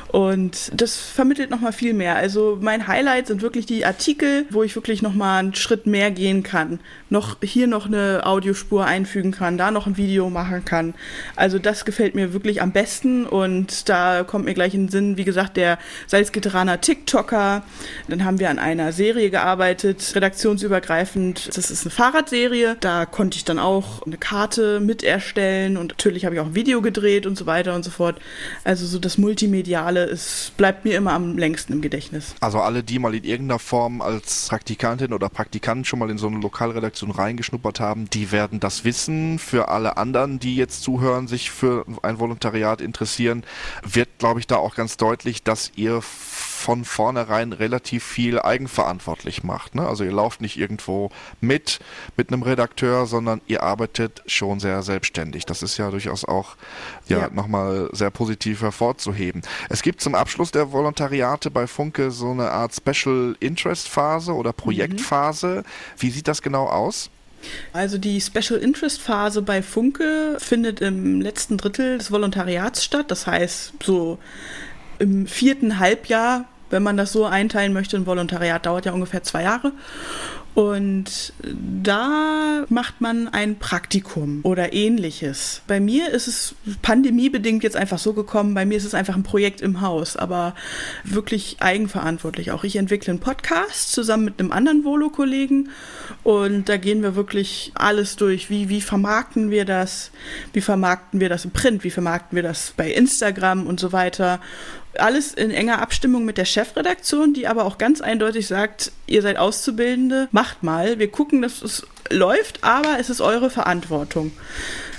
und 0.09 0.73
das 0.75 0.97
vermittelt 0.97 1.51
nochmal 1.51 1.73
viel 1.73 1.93
mehr. 1.93 2.17
Also 2.17 2.59
mein 2.61 2.87
Highlight 2.87 3.27
sind 3.27 3.43
wirklich 3.43 3.67
die 3.67 3.85
Artikel, 3.85 4.47
wo 4.51 4.63
ich 4.63 4.75
wirklich 4.75 5.03
nochmal 5.03 5.41
einen 5.41 5.55
Schritt 5.55 5.87
mehr 5.87 6.11
gehen 6.11 6.43
kann. 6.43 6.81
Noch 7.11 7.37
hier 7.43 7.67
noch 7.67 7.87
eine 7.87 8.23
Audiospur 8.25 8.87
einfügen 8.87 9.33
kann, 9.33 9.59
da 9.59 9.71
noch 9.71 9.87
ein 9.87 9.97
Video 9.97 10.31
machen 10.31 10.65
kann. 10.65 10.95
Also 11.37 11.59
das 11.61 11.85
gefällt 11.85 12.15
mir 12.15 12.33
wirklich 12.33 12.63
am 12.63 12.73
besten 12.73 13.27
und 13.27 13.89
da 13.89 14.25
kommt 14.25 14.45
mir 14.45 14.55
gleich 14.55 14.75
in 14.75 14.87
den 14.87 14.89
Sinn, 14.91 15.17
wie 15.17 15.25
gesagt, 15.25 15.57
der 15.57 15.79
Salzgitteraner 16.07 16.81
TikToker. 16.81 17.63
Dann 18.09 18.25
haben 18.25 18.39
wir 18.39 18.51
an 18.51 18.59
einer 18.59 18.93
Serie 18.93 19.31
gearbeitet, 19.31 20.13
redaktionsübergreifend. 20.15 21.57
Das 21.57 21.71
ist 21.71 21.85
eine 21.85 21.91
Fahrradserie. 21.91 22.77
Da 22.81 23.07
konnte 23.07 23.37
ich 23.37 23.45
dann 23.45 23.59
auch 23.59 24.07
eine 24.07 24.17
Karte 24.17 24.81
mit 24.81 25.03
erstellen 25.03 25.77
und 25.77 25.89
natürlich 25.89 26.25
habe 26.25 26.35
ich 26.35 26.41
auch 26.41 26.47
ein 26.47 26.55
Video 26.55 26.83
gedreht 26.83 27.27
und 27.27 27.37
so 27.37 27.47
weiter 27.47 27.75
und 27.75 27.85
so 27.85 27.91
fort. 27.91 28.21
Also 28.65 28.87
so 28.87 28.99
das 28.99 29.19
Multimediale 29.19 30.05
ist, 30.05 30.53
bleibt 30.57 30.85
mir 30.85 30.97
immer 30.97 31.13
am 31.13 31.39
längsten 31.39 31.73
im 31.73 31.81
Gedächtnis. 31.81 32.35
Also 32.41 32.61
alle, 32.61 32.83
die 32.83 32.99
mal 32.99 33.15
in 33.15 33.25
irgendeiner 33.25 33.59
Form 33.59 34.01
als 34.01 34.49
Praktikantin 34.49 35.13
oder 35.13 35.29
Praktikant 35.29 35.87
schon 35.87 35.99
mal 35.99 36.11
in 36.11 36.19
so 36.19 36.27
eine 36.27 36.39
Lokalredaktion 36.39 37.11
reingeschnuppert 37.11 37.81
haben, 37.81 38.09
die 38.11 38.33
werden 38.33 38.61
das 38.61 38.85
wissen. 38.85 39.39
Für 39.39 39.69
alle 39.69 39.97
anderen, 39.97 40.39
die 40.39 40.57
jetzt 40.57 40.83
zuhören, 40.83 41.29
sich 41.29 41.50
für 41.51 41.85
ein 42.03 42.19
Volontariat 42.19 42.81
interessieren, 42.81 43.45
wird 43.83 44.09
glaube 44.19 44.39
ich, 44.41 44.47
da 44.47 44.57
auch 44.57 44.77
ganz 44.77 44.97
deutlich, 44.97 45.43
dass 45.43 45.73
ihr 45.75 46.01
von 46.03 46.85
vornherein 46.85 47.53
relativ 47.53 48.05
viel 48.05 48.39
eigenverantwortlich 48.39 49.43
macht. 49.43 49.75
Ne? 49.75 49.89
Also 49.89 50.05
ihr 50.05 50.13
lauft 50.13 50.43
nicht 50.43 50.59
irgendwo 50.59 51.11
mit, 51.41 51.81
mit 52.17 52.29
einem 52.29 52.43
Redakteur, 52.43 53.07
sondern 53.07 53.41
ihr 53.47 53.63
arbeitet 53.63 54.23
schon 54.27 54.61
sehr 54.61 54.83
selbstständig. 54.83 55.47
Das 55.47 55.63
ist 55.63 55.79
ja 55.79 55.91
durchaus 55.91 56.25
auch 56.25 56.57
ja, 57.09 57.21
ja. 57.21 57.31
nochmal 57.31 57.89
sehr 57.93 58.11
positiv 58.11 58.61
hervorzuheben. 58.61 59.43
Es 59.71 59.83
gibt 59.83 60.03
zum 60.03 60.15
Abschluss 60.15 60.51
der 60.51 60.71
Volontariate 60.71 61.51
bei 61.51 61.67
Funke 61.67 62.11
so 62.11 62.31
eine 62.31 62.51
Art 62.51 62.75
Special 62.75 63.37
Interest 63.41 63.89
Phase 63.89 64.35
oder 64.35 64.53
Projektphase. 64.53 65.65
Mhm. 65.65 66.01
Wie 66.01 66.11
sieht 66.11 66.29
das 66.29 66.43
genau 66.43 66.67
aus? 66.67 67.11
Also 67.73 67.99
die 67.99 68.21
Special 68.21 68.59
Interest 68.59 69.01
Phase 69.01 69.43
bei 69.43 69.63
Funke 69.63 70.37
findet 70.39 70.81
im 70.81 71.21
letzten 71.21 71.57
Drittel 71.57 71.99
des 71.99 72.11
Volontariats 72.11 72.85
statt. 72.85 73.11
Das 73.11 73.27
heißt, 73.27 73.75
so 73.83 74.19
im 74.99 75.27
vierten 75.27 75.79
Halbjahr, 75.79 76.47
wenn 76.69 76.83
man 76.83 76.97
das 76.97 77.13
so 77.13 77.25
einteilen 77.25 77.73
möchte, 77.73 77.97
ein 77.97 78.07
Volontariat 78.07 78.65
dauert 78.67 78.87
ja 78.87 78.93
ungefähr 78.93 79.23
zwei 79.23 79.43
Jahre. 79.43 79.73
Und 80.55 81.33
da 81.43 82.65
macht 82.69 83.01
man 83.01 83.29
ein 83.29 83.59
Praktikum 83.59 84.41
oder 84.43 84.73
ähnliches. 84.73 85.63
Bei 85.69 85.79
mir 85.79 86.11
ist 86.11 86.27
es 86.27 86.55
pandemiebedingt 86.83 87.63
jetzt 87.63 87.77
einfach 87.77 87.99
so 87.99 88.13
gekommen, 88.13 88.55
bei 88.55 88.67
mir 88.67 88.77
ist 88.77 88.85
es 88.85 88.95
einfach 88.95 89.15
ein 89.15 89.23
Projekt 89.23 89.61
im 89.61 89.81
Haus, 89.81 90.17
aber 90.17 90.55
wirklich 91.05 91.59
eigenverantwortlich. 91.61 92.51
Auch 92.51 92.65
ich 92.65 92.77
entwickle 92.77 93.13
einen 93.13 93.21
Podcast 93.21 93.93
zusammen 93.93 94.25
mit 94.25 94.41
einem 94.41 94.51
anderen 94.51 94.85
Volo-Kollegen 94.85 95.71
und 96.25 96.69
da 96.69 96.77
gehen 96.77 97.03
wir 97.03 97.15
wirklich 97.15 97.71
alles 97.75 98.17
durch. 98.17 98.51
Wie, 98.51 98.69
wie 98.69 98.81
vermarkten 98.81 99.51
wir 99.51 99.65
das? 99.65 100.11
Wie 100.53 100.61
vermarkten 100.61 101.21
wir 101.21 101.29
das 101.29 101.45
im 101.45 101.53
Print? 101.53 101.85
Wie 101.85 101.91
vermarkten 101.91 102.35
wir 102.35 102.43
das 102.43 102.75
bei 102.77 102.91
Instagram 102.91 103.67
und 103.67 103.79
so 103.79 103.93
weiter? 103.93 104.41
Alles 104.99 105.35
in 105.35 105.51
enger 105.51 105.81
Abstimmung 105.81 106.25
mit 106.25 106.37
der 106.37 106.45
Chefredaktion, 106.45 107.33
die 107.33 107.47
aber 107.47 107.65
auch 107.65 107.79
ganz 107.79 108.01
eindeutig 108.01 108.47
sagt, 108.47 108.93
ihr 109.07 109.23
seid 109.23 109.37
Auszubildende, 109.37 110.29
macht 110.33 110.63
mal. 110.63 110.99
Wir 110.99 111.11
gucken, 111.11 111.43
dass 111.43 111.63
es 111.63 111.87
läuft, 112.11 112.65
aber 112.65 112.99
es 112.99 113.09
ist 113.09 113.21
eure 113.21 113.51
Verantwortung. 113.51 114.33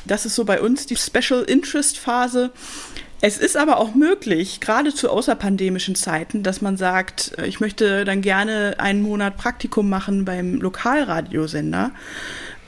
Das 0.05 0.25
ist 0.25 0.35
so 0.35 0.45
bei 0.45 0.61
uns 0.61 0.85
die 0.85 0.95
Special 0.95 1.43
Interest 1.43 1.97
Phase. 1.97 2.51
Es 3.23 3.37
ist 3.37 3.55
aber 3.55 3.77
auch 3.77 3.93
möglich, 3.93 4.61
gerade 4.61 4.95
zu 4.95 5.09
außerpandemischen 5.11 5.93
Zeiten, 5.93 6.41
dass 6.41 6.61
man 6.61 6.75
sagt, 6.75 7.33
ich 7.45 7.59
möchte 7.59 8.03
dann 8.03 8.21
gerne 8.21 8.75
einen 8.79 9.03
Monat 9.03 9.37
Praktikum 9.37 9.89
machen 9.89 10.25
beim 10.25 10.59
Lokalradiosender 10.59 11.91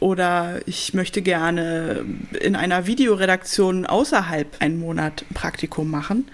oder 0.04 0.60
ich 0.66 0.94
möchte 0.94 1.22
gerne 1.22 2.04
in 2.42 2.58
einer 2.58 2.88
Videoredaktion 2.88 3.86
außerhalb 3.86 4.58
einen 4.60 4.78
Monat 4.78 5.24
Praktikum 5.34 5.90
machen. 5.90 6.28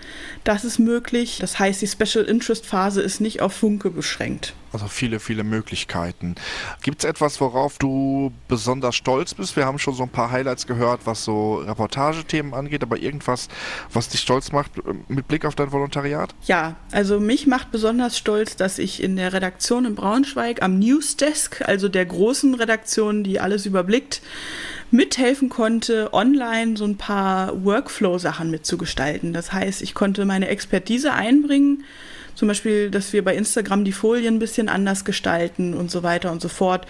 Das 0.43 0.65
ist 0.65 0.79
möglich. 0.79 1.37
Das 1.39 1.59
heißt, 1.59 1.79
die 1.83 1.87
Special 1.87 2.25
Interest 2.25 2.65
Phase 2.65 3.03
ist 3.03 3.21
nicht 3.21 3.43
auf 3.43 3.53
Funke 3.53 3.91
beschränkt. 3.91 4.55
Also 4.71 4.87
viele, 4.87 5.19
viele 5.19 5.43
Möglichkeiten. 5.43 6.35
Gibt 6.81 7.03
es 7.03 7.09
etwas, 7.09 7.41
worauf 7.41 7.79
du 7.79 8.31
besonders 8.47 8.95
stolz 8.95 9.33
bist? 9.33 9.55
Wir 9.55 9.65
haben 9.65 9.79
schon 9.79 9.95
so 9.95 10.03
ein 10.03 10.09
paar 10.09 10.31
Highlights 10.31 10.67
gehört, 10.67 11.01
was 11.05 11.23
so 11.23 11.55
Reportagethemen 11.55 12.53
angeht, 12.53 12.83
aber 12.83 12.97
irgendwas, 12.97 13.47
was 13.91 14.09
dich 14.09 14.21
stolz 14.21 14.51
macht 14.51 14.77
äh, 14.77 14.93
mit 15.07 15.27
Blick 15.27 15.45
auf 15.45 15.55
dein 15.55 15.71
Volontariat? 15.71 16.35
Ja, 16.45 16.75
also 16.91 17.19
mich 17.19 17.47
macht 17.47 17.71
besonders 17.71 18.17
stolz, 18.17 18.55
dass 18.55 18.77
ich 18.77 19.01
in 19.01 19.15
der 19.15 19.33
Redaktion 19.33 19.85
in 19.85 19.95
Braunschweig 19.95 20.61
am 20.61 20.77
Newsdesk, 20.77 21.67
also 21.67 21.89
der 21.89 22.05
großen 22.05 22.53
Redaktion, 22.53 23.23
die 23.23 23.39
alles 23.39 23.58
überblickt, 23.65 24.21
mithelfen 24.91 25.49
konnte, 25.49 26.13
online 26.13 26.77
so 26.77 26.85
ein 26.85 26.97
paar 26.97 27.63
Workflow-Sachen 27.63 28.49
mitzugestalten. 28.49 29.33
Das 29.33 29.53
heißt, 29.53 29.81
ich 29.81 29.93
konnte 29.93 30.25
meine 30.25 30.47
Expertise 30.47 31.13
einbringen, 31.13 31.83
zum 32.39 32.47
Beispiel, 32.47 32.89
dass 32.89 33.11
wir 33.11 33.21
bei 33.21 33.35
Instagram 33.35 33.83
die 33.83 33.91
Folien 33.91 34.35
ein 34.35 34.39
bisschen 34.39 34.69
anders 34.69 35.03
gestalten 35.03 35.73
und 35.73 35.91
so 35.91 36.03
weiter 36.03 36.31
und 36.31 36.41
so 36.41 36.47
fort. 36.47 36.87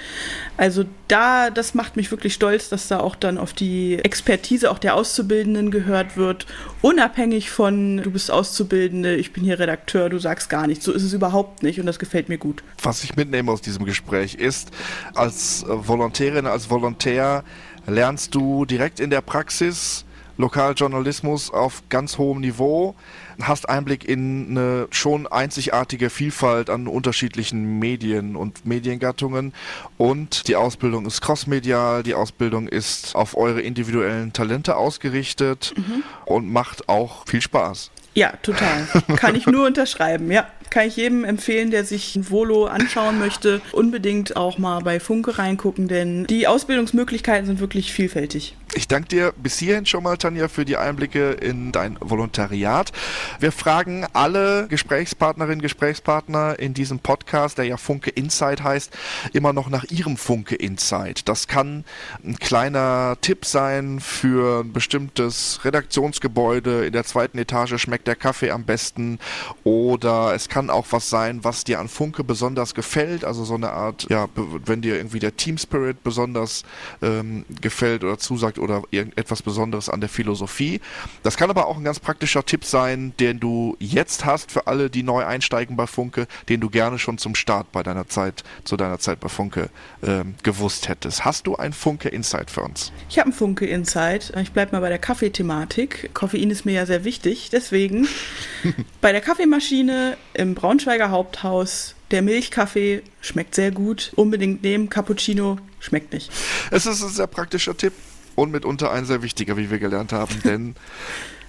Also 0.58 0.86
da, 1.08 1.50
das 1.50 1.74
macht 1.74 1.96
mich 1.96 2.12
wirklich 2.12 2.36
stolz, 2.36 2.70
dass 2.70 2.88
da 2.88 3.00
auch 3.00 3.16
dann 3.16 3.40
auf 3.40 3.54
die 3.54 3.96
Expertise 3.96 4.70
auch 4.70 4.78
der 4.78 4.94
Auszubildenden 4.94 5.72
gehört 5.72 6.18
wird, 6.18 6.46
unabhängig 6.84 7.50
von, 7.50 7.98
du 7.98 8.12
bist 8.12 8.30
Auszubildende, 8.30 9.16
ich 9.16 9.34
bin 9.34 9.44
hier 9.44 9.58
Redakteur, 9.58 10.10
du 10.10 10.20
sagst 10.20 10.52
gar 10.52 10.68
nichts. 10.68 10.86
So 10.86 10.92
ist 10.92 11.02
es 11.02 11.14
überhaupt 11.14 11.64
nicht 11.64 11.80
und 11.80 11.88
das 11.88 11.98
gefällt 11.98 12.30
mir 12.30 12.38
gut. 12.38 12.62
Was 12.84 13.04
ich 13.04 13.16
mitnehme 13.16 13.52
aus 13.52 13.62
diesem 13.62 13.86
Gespräch 13.86 14.36
ist, 14.36 14.70
als 15.16 15.66
Volontärin, 15.68 16.46
als 16.46 16.70
Volontär 16.70 17.44
lernst 17.88 18.36
du 18.36 18.66
direkt 18.66 19.00
in 19.00 19.10
der 19.10 19.22
Praxis 19.22 20.06
Lokaljournalismus 20.40 21.52
auf 21.52 21.84
ganz 21.90 22.18
hohem 22.18 22.40
Niveau, 22.40 22.96
hast 23.42 23.68
Einblick 23.68 24.08
in 24.08 24.52
eine 24.52 24.88
schon 24.90 25.28
einzigartige 25.28 26.10
Vielfalt 26.10 26.70
an 26.70 26.88
unterschiedlichen 26.88 27.78
Medien 27.78 28.38
und 28.38 28.66
Mediengattungen 28.66 29.54
und 29.98 30.48
die 30.48 30.56
Ausbildung 30.56 31.06
ist 31.06 31.20
crossmedial, 31.20 32.04
die 32.04 32.14
Ausbildung 32.14 32.70
ist 32.70 33.16
auf 33.16 33.36
eure 33.36 33.60
individuellen 33.60 34.32
Talente 34.32 34.78
ausgerichtet 34.78 35.74
mhm. 35.76 36.04
und 36.26 36.50
macht 36.50 36.88
auch 36.88 37.28
viel 37.28 37.42
Spaß. 37.42 37.92
Ja, 38.16 38.32
total. 38.42 38.88
Kann 39.18 39.36
ich 39.36 39.46
nur 39.46 39.68
unterschreiben, 39.68 40.32
ja 40.32 40.48
kann 40.70 40.88
ich 40.88 40.96
jedem 40.96 41.24
empfehlen, 41.24 41.72
der 41.72 41.84
sich 41.84 42.16
ein 42.16 42.30
Volo 42.30 42.66
anschauen 42.66 43.20
möchte, 43.20 43.62
unbedingt 43.72 44.36
auch 44.36 44.58
mal 44.58 44.82
bei 44.82 45.00
Funke 45.00 45.38
reingucken, 45.38 45.88
denn 45.88 46.26
die 46.28 46.48
Ausbildungsmöglichkeiten 46.48 47.48
sind 47.48 47.60
wirklich 47.60 47.92
vielfältig. 47.92 48.56
Ich 48.76 48.88
danke 48.88 49.08
dir 49.08 49.34
bis 49.36 49.58
hierhin 49.58 49.88
schon 49.88 50.04
mal, 50.04 50.18
Tanja, 50.18 50.48
für 50.48 50.64
die 50.64 50.78
Einblicke 50.78 51.32
in 51.32 51.72
dein 51.72 51.98
Volontariat. 52.02 52.92
Wir 53.40 53.52
fragen 53.52 54.06
alle 54.14 54.68
Gesprächspartnerinnen, 54.68 55.62
Gesprächspartner 55.62 56.60
in 56.60 56.76
diesem 56.76 57.00
Podcast, 57.00 57.58
der 57.58 57.66
ja 57.66 57.78
Funke 57.78 58.12
Insight 58.12 58.64
heißt, 58.64 58.96
immer 59.34 59.54
noch 59.54 59.70
nach 59.70 59.86
ihrem 59.86 60.18
Funke 60.18 60.56
Insight. 60.56 61.28
Das 61.28 61.48
kann 61.48 61.84
ein 62.24 62.38
kleiner 62.38 63.18
Tipp 63.22 63.44
sein 63.46 64.00
für 64.00 64.64
ein 64.64 64.72
bestimmtes 64.72 65.62
Redaktionsgebäude. 65.66 66.86
In 66.86 66.94
der 66.94 67.06
zweiten 67.06 67.40
Etage 67.40 67.82
schmeckt 67.82 68.08
der 68.08 68.16
Kaffee 68.16 68.52
am 68.52 68.66
besten 68.66 69.18
oder 69.64 70.36
es 70.36 70.48
kann 70.48 70.70
auch 70.70 70.86
was 70.92 71.10
sein, 71.10 71.44
was 71.44 71.64
dir 71.64 71.80
an 71.80 71.88
Funke 71.88 72.24
besonders 72.24 72.76
gefällt, 72.76 73.26
also 73.26 73.44
so 73.46 73.56
eine 73.56 73.72
Art, 73.72 74.06
ja, 74.10 74.28
wenn 74.36 74.84
dir 74.84 74.96
irgendwie 74.96 75.20
der 75.20 75.36
Team 75.36 75.58
Spirit 75.58 76.04
besonders 76.04 76.64
ähm, 77.02 77.46
gefällt 77.62 78.04
oder 78.04 78.20
zusagt 78.20 78.59
oder 78.60 78.84
irgendetwas 78.92 79.42
Besonderes 79.42 79.88
an 79.88 80.02
der 80.02 80.10
Philosophie. 80.10 80.82
Das 81.24 81.38
kann 81.38 81.50
aber 81.50 81.68
auch 81.68 81.78
ein 81.78 81.84
ganz 81.84 82.00
praktischer 82.00 82.46
Tipp 82.46 82.66
sein, 82.66 83.14
den 83.20 83.40
du 83.40 83.78
jetzt 83.80 84.26
hast 84.26 84.52
für 84.52 84.68
alle, 84.68 84.90
die 84.90 85.04
neu 85.04 85.26
einsteigen 85.26 85.78
bei 85.78 85.88
Funke, 85.88 86.28
den 86.50 86.60
du 86.60 86.70
gerne 86.70 87.00
schon 87.00 87.18
zum 87.18 87.36
Start 87.36 87.72
bei 87.72 87.82
deiner 87.82 88.08
Zeit, 88.08 88.44
zu 88.66 88.76
deiner 88.76 89.00
Zeit 89.00 89.22
bei 89.22 89.30
Funke 89.30 89.70
ähm, 90.04 90.36
gewusst 90.44 90.90
hättest. 90.90 91.24
Hast 91.24 91.48
du 91.48 91.56
ein 91.56 91.72
Funke 91.72 92.10
Insight 92.10 92.52
für 92.52 92.62
uns? 92.62 92.92
Ich 93.10 93.18
habe 93.18 93.30
ein 93.30 93.34
Funke 93.34 93.66
Insight. 93.66 94.34
Ich 94.42 94.52
bleibe 94.52 94.74
mal 94.74 94.82
bei 94.82 94.90
der 94.90 95.00
Kaffeethematik. 95.00 96.12
Koffein 96.14 96.50
ist 96.50 96.66
mir 96.66 96.74
ja 96.74 96.86
sehr 96.86 97.06
wichtig, 97.06 97.50
deswegen 97.52 98.08
bei 99.02 99.14
der 99.14 99.22
Kaffeemaschine 99.22 100.18
im 100.34 100.50
im 100.50 100.56
Braunschweiger 100.56 101.12
Haupthaus. 101.12 101.96
Der 102.12 102.24
Milchkaffee 102.24 103.04
schmeckt 103.22 103.54
sehr 103.54 103.72
gut. 103.72 104.12
Unbedingt 104.16 104.64
nehmen. 104.64 104.90
Cappuccino 104.90 105.60
schmeckt 105.80 106.12
nicht. 106.12 106.32
Es 106.72 106.88
ist 106.88 107.04
ein 107.04 107.10
sehr 107.10 107.28
praktischer 107.28 107.78
Tipp 107.78 107.94
und 108.40 108.52
mitunter 108.52 108.92
ein 108.92 109.06
sehr 109.06 109.22
wichtiger, 109.22 109.58
wie 109.58 109.70
wir 109.70 109.80
gelernt 109.80 110.14
haben, 110.14 110.34
denn 110.44 110.76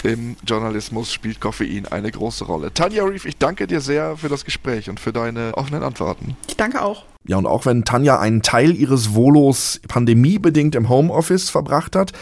im 0.03 0.37
Journalismus 0.47 1.13
spielt 1.13 1.41
Koffein 1.41 1.87
eine 1.87 2.11
große 2.11 2.45
Rolle. 2.45 2.73
Tanja 2.73 3.05
Reef, 3.05 3.27
ich 3.27 3.37
danke 3.37 3.67
dir 3.67 3.81
sehr 3.81 4.17
für 4.17 4.29
das 4.29 4.45
Gespräch 4.45 4.89
und 4.89 4.99
für 4.99 5.13
deine 5.13 5.53
offenen 5.57 5.83
Antworten. 5.83 6.37
Ich 6.49 6.57
danke 6.57 6.83
auch. 6.83 7.05
Ja, 7.27 7.37
und 7.37 7.47
auch 7.47 7.67
wenn 7.67 7.85
Tanja 7.85 8.19
einen 8.19 8.41
Teil 8.41 8.75
ihres 8.75 9.15
Volos 9.15 9.81
pandemiebedingt 9.89 10.75
im 10.75 10.89
Homeoffice 10.89 11.51
verbracht 11.51 11.97
hat, 11.97 12.13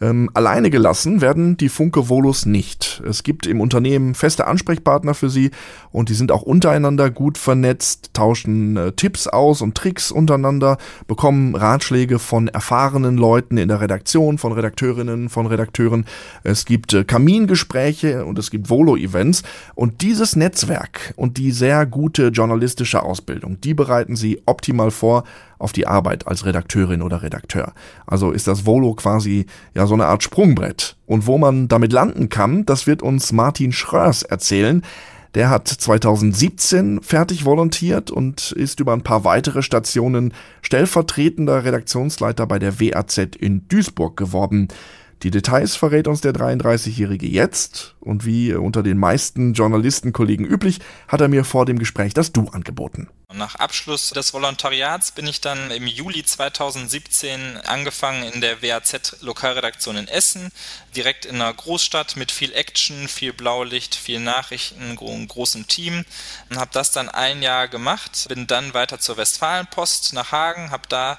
ähm, 0.00 0.30
alleine 0.34 0.70
gelassen 0.70 1.20
werden 1.20 1.56
die 1.56 1.68
Funke 1.68 2.08
Volus 2.08 2.46
nicht. 2.46 3.02
Es 3.08 3.22
gibt 3.22 3.46
im 3.46 3.60
Unternehmen 3.60 4.14
feste 4.14 4.46
Ansprechpartner 4.46 5.14
für 5.14 5.28
sie 5.28 5.50
und 5.90 6.08
die 6.08 6.14
sind 6.14 6.30
auch 6.30 6.42
untereinander 6.42 7.10
gut 7.10 7.38
vernetzt, 7.38 8.10
tauschen 8.12 8.76
äh, 8.76 8.92
Tipps 8.92 9.26
aus 9.26 9.60
und 9.60 9.74
Tricks 9.74 10.10
untereinander, 10.10 10.78
bekommen 11.06 11.54
Ratschläge 11.54 12.18
von 12.18 12.48
erfahrenen 12.48 13.16
Leuten 13.16 13.56
in 13.56 13.68
der 13.68 13.80
Redaktion, 13.80 14.38
von 14.38 14.52
Redakteurinnen, 14.52 15.28
von 15.28 15.46
Redakteuren. 15.46 16.04
Es 16.44 16.64
gibt 16.64 16.94
äh, 16.94 17.04
Kamingespräche 17.04 18.24
und 18.24 18.38
es 18.38 18.50
gibt 18.50 18.70
Volo-Events 18.70 19.42
und 19.74 20.02
dieses 20.02 20.36
Netzwerk 20.36 21.12
und 21.16 21.36
die 21.38 21.50
sehr 21.50 21.86
gute 21.86 22.28
journalistische 22.28 23.02
Ausbildung, 23.02 23.60
die 23.60 23.74
bereiten 23.74 24.16
sie 24.16 24.42
optimal 24.46 24.90
vor 24.90 25.24
auf 25.58 25.72
die 25.72 25.86
Arbeit 25.86 26.26
als 26.26 26.46
Redakteurin 26.46 27.02
oder 27.02 27.22
Redakteur. 27.22 27.72
Also 28.06 28.30
ist 28.30 28.46
das 28.46 28.64
Volo 28.64 28.94
quasi 28.94 29.46
ja 29.74 29.86
so 29.88 29.94
eine 29.94 30.06
Art 30.06 30.22
Sprungbrett. 30.22 30.96
Und 31.06 31.26
wo 31.26 31.38
man 31.38 31.68
damit 31.68 31.92
landen 31.92 32.28
kann, 32.28 32.64
das 32.64 32.86
wird 32.86 33.02
uns 33.02 33.32
Martin 33.32 33.72
Schröers 33.72 34.22
erzählen. 34.22 34.82
Der 35.34 35.50
hat 35.50 35.68
2017 35.68 37.02
fertig 37.02 37.44
volontiert 37.44 38.10
und 38.10 38.52
ist 38.52 38.80
über 38.80 38.92
ein 38.92 39.02
paar 39.02 39.24
weitere 39.24 39.62
Stationen 39.62 40.32
stellvertretender 40.62 41.64
Redaktionsleiter 41.64 42.46
bei 42.46 42.58
der 42.58 42.80
WAZ 42.80 43.18
in 43.38 43.68
Duisburg 43.68 44.16
geworden. 44.16 44.68
Die 45.22 45.30
Details 45.30 45.74
verrät 45.74 46.06
uns 46.06 46.20
der 46.20 46.32
33-Jährige 46.32 47.26
jetzt 47.26 47.96
Und 48.08 48.24
wie 48.24 48.54
unter 48.54 48.82
den 48.82 48.96
meisten 48.96 49.52
Journalistenkollegen 49.52 50.46
üblich, 50.46 50.78
hat 51.08 51.20
er 51.20 51.28
mir 51.28 51.44
vor 51.44 51.66
dem 51.66 51.78
Gespräch 51.78 52.14
das 52.14 52.32
Du 52.32 52.48
angeboten. 52.48 53.10
Nach 53.30 53.56
Abschluss 53.56 54.08
des 54.08 54.32
Volontariats 54.32 55.12
bin 55.12 55.26
ich 55.26 55.42
dann 55.42 55.70
im 55.70 55.86
Juli 55.86 56.24
2017 56.24 57.58
angefangen 57.58 58.22
in 58.22 58.40
der 58.40 58.62
WAZ-Lokalredaktion 58.62 59.96
in 59.98 60.08
Essen, 60.08 60.50
direkt 60.96 61.26
in 61.26 61.34
einer 61.34 61.52
Großstadt 61.52 62.16
mit 62.16 62.32
viel 62.32 62.54
Action, 62.54 63.06
viel 63.06 63.34
Blaulicht, 63.34 63.94
viel 63.94 64.18
Nachrichten, 64.18 64.96
großem 64.96 65.66
Team 65.66 66.06
und 66.48 66.58
habe 66.58 66.70
das 66.72 66.90
dann 66.90 67.10
ein 67.10 67.42
Jahr 67.42 67.68
gemacht, 67.68 68.24
bin 68.30 68.46
dann 68.46 68.72
weiter 68.72 68.98
zur 68.98 69.18
Westfalenpost 69.18 70.14
nach 70.14 70.32
Hagen, 70.32 70.70
habe 70.70 70.88
da 70.88 71.18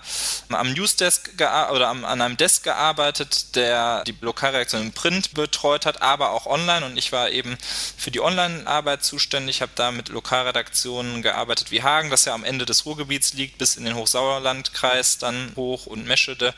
am 0.50 0.74
Newsdesk 0.74 1.34
oder 1.36 1.90
an 1.90 2.04
einem 2.04 2.38
Desk 2.38 2.64
gearbeitet, 2.64 3.56
der 3.56 4.04
die 4.06 4.16
Lokalredaktion 4.20 4.82
im 4.82 4.94
Print 4.94 5.36
betreut 5.36 5.86
hat, 5.86 6.02
aber 6.02 6.32
auch 6.32 6.48
online 6.48 6.79
und 6.84 6.98
ich 6.98 7.12
war 7.12 7.30
eben 7.30 7.58
für 7.98 8.12
die 8.12 8.22
Online-Arbeit 8.22 9.04
zuständig, 9.04 9.62
habe 9.62 9.72
da 9.76 9.92
mit 9.92 10.10
Lokalredaktionen 10.10 11.22
gearbeitet 11.22 11.72
wie 11.72 11.84
Hagen 11.84 12.00
Hagen, 12.00 12.10
das 12.10 12.26
ja 12.26 12.34
am 12.34 12.44
Ende 12.44 12.66
des 12.66 12.86
Ruhrgebiets 12.86 13.34
liegt, 13.34 13.58
bis 13.58 13.76
in 13.76 13.84
den 13.84 13.96
Hochsauerlandkreis 13.96 15.18
dann 15.18 15.52
hoch 15.56 15.86
und 15.86 16.06
Meschede. 16.06 16.54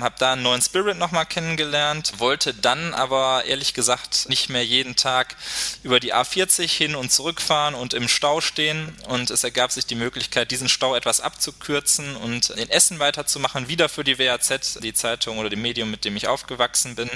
Habe 0.00 0.14
da 0.18 0.32
einen 0.32 0.42
neuen 0.42 0.60
Spirit 0.60 0.98
nochmal 0.98 1.24
kennengelernt, 1.24 2.14
wollte 2.18 2.52
dann 2.52 2.92
aber 2.92 3.44
ehrlich 3.46 3.72
gesagt 3.72 4.28
nicht 4.28 4.50
mehr 4.50 4.64
jeden 4.64 4.96
Tag 4.96 5.36
über 5.82 6.00
die 6.00 6.12
A40 6.12 6.68
hin 6.68 6.94
und 6.94 7.10
zurückfahren 7.10 7.74
und 7.74 7.94
im 7.94 8.08
Stau 8.08 8.40
stehen. 8.40 8.96
Und 9.08 9.30
es 9.30 9.44
ergab 9.44 9.72
sich 9.72 9.86
die 9.86 9.94
Möglichkeit, 9.94 10.50
diesen 10.50 10.68
Stau 10.68 10.94
etwas 10.94 11.20
abzukürzen 11.20 12.16
und 12.16 12.50
in 12.50 12.68
Essen 12.68 12.98
weiterzumachen, 12.98 13.68
wieder 13.68 13.88
für 13.88 14.04
die 14.04 14.18
WAZ, 14.18 14.78
die 14.82 14.94
Zeitung 14.94 15.38
oder 15.38 15.48
dem 15.48 15.62
Medium, 15.62 15.90
mit 15.90 16.04
dem 16.04 16.16
ich 16.16 16.28
aufgewachsen 16.28 16.96
bin. 16.96 17.10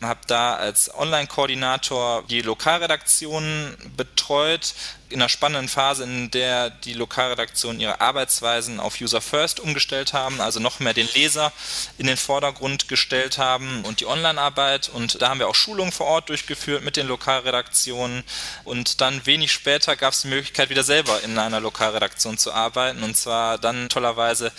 Habe 0.00 0.20
da 0.26 0.54
als 0.54 0.94
Online-Koordinator 0.94 1.73
die 1.78 2.42
Lokalredaktionen 2.42 3.76
betreut, 3.96 4.74
in 5.14 5.20
einer 5.20 5.28
spannenden 5.28 5.68
Phase, 5.68 6.02
in 6.02 6.30
der 6.32 6.70
die 6.70 6.92
Lokalredaktionen 6.92 7.80
ihre 7.80 8.00
Arbeitsweisen 8.00 8.80
auf 8.80 9.00
User 9.00 9.20
First 9.20 9.60
umgestellt 9.60 10.12
haben, 10.12 10.40
also 10.40 10.58
noch 10.58 10.80
mehr 10.80 10.92
den 10.92 11.08
Leser 11.14 11.52
in 11.98 12.06
den 12.06 12.16
Vordergrund 12.16 12.88
gestellt 12.88 13.38
haben 13.38 13.84
und 13.84 14.00
die 14.00 14.06
Online-Arbeit. 14.06 14.88
Und 14.88 15.22
da 15.22 15.28
haben 15.28 15.38
wir 15.38 15.48
auch 15.48 15.54
Schulungen 15.54 15.92
vor 15.92 16.06
Ort 16.06 16.30
durchgeführt 16.30 16.84
mit 16.84 16.96
den 16.96 17.06
Lokalredaktionen. 17.06 18.24
Und 18.64 19.00
dann 19.00 19.24
wenig 19.24 19.52
später 19.52 19.94
gab 19.94 20.14
es 20.14 20.22
die 20.22 20.28
Möglichkeit, 20.28 20.68
wieder 20.68 20.82
selber 20.82 21.22
in 21.22 21.38
einer 21.38 21.60
Lokalredaktion 21.60 22.36
zu 22.36 22.52
arbeiten. 22.52 23.04
Und 23.04 23.16
zwar 23.16 23.58
dann 23.58 23.88
tollerweise 23.88 24.52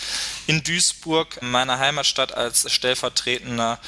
in 0.48 0.64
Duisburg, 0.64 1.42
meiner 1.42 1.80
Heimatstadt, 1.80 2.34
als 2.34 2.72
stellvertretender 2.72 3.80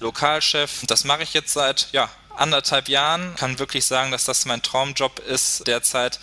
Lokalchef. 0.00 0.84
Das 0.86 1.04
mache 1.04 1.22
ich 1.22 1.34
jetzt 1.34 1.52
seit 1.52 1.88
ja, 1.92 2.08
anderthalb 2.36 2.88
Jahren. 2.88 3.34
Kann 3.36 3.58
wirklich 3.58 3.84
sagen, 3.84 4.10
dass 4.10 4.24
das 4.24 4.46
mein 4.46 4.62
Traumjob 4.62 5.18
ist, 5.20 5.66
derzeit 5.66 6.20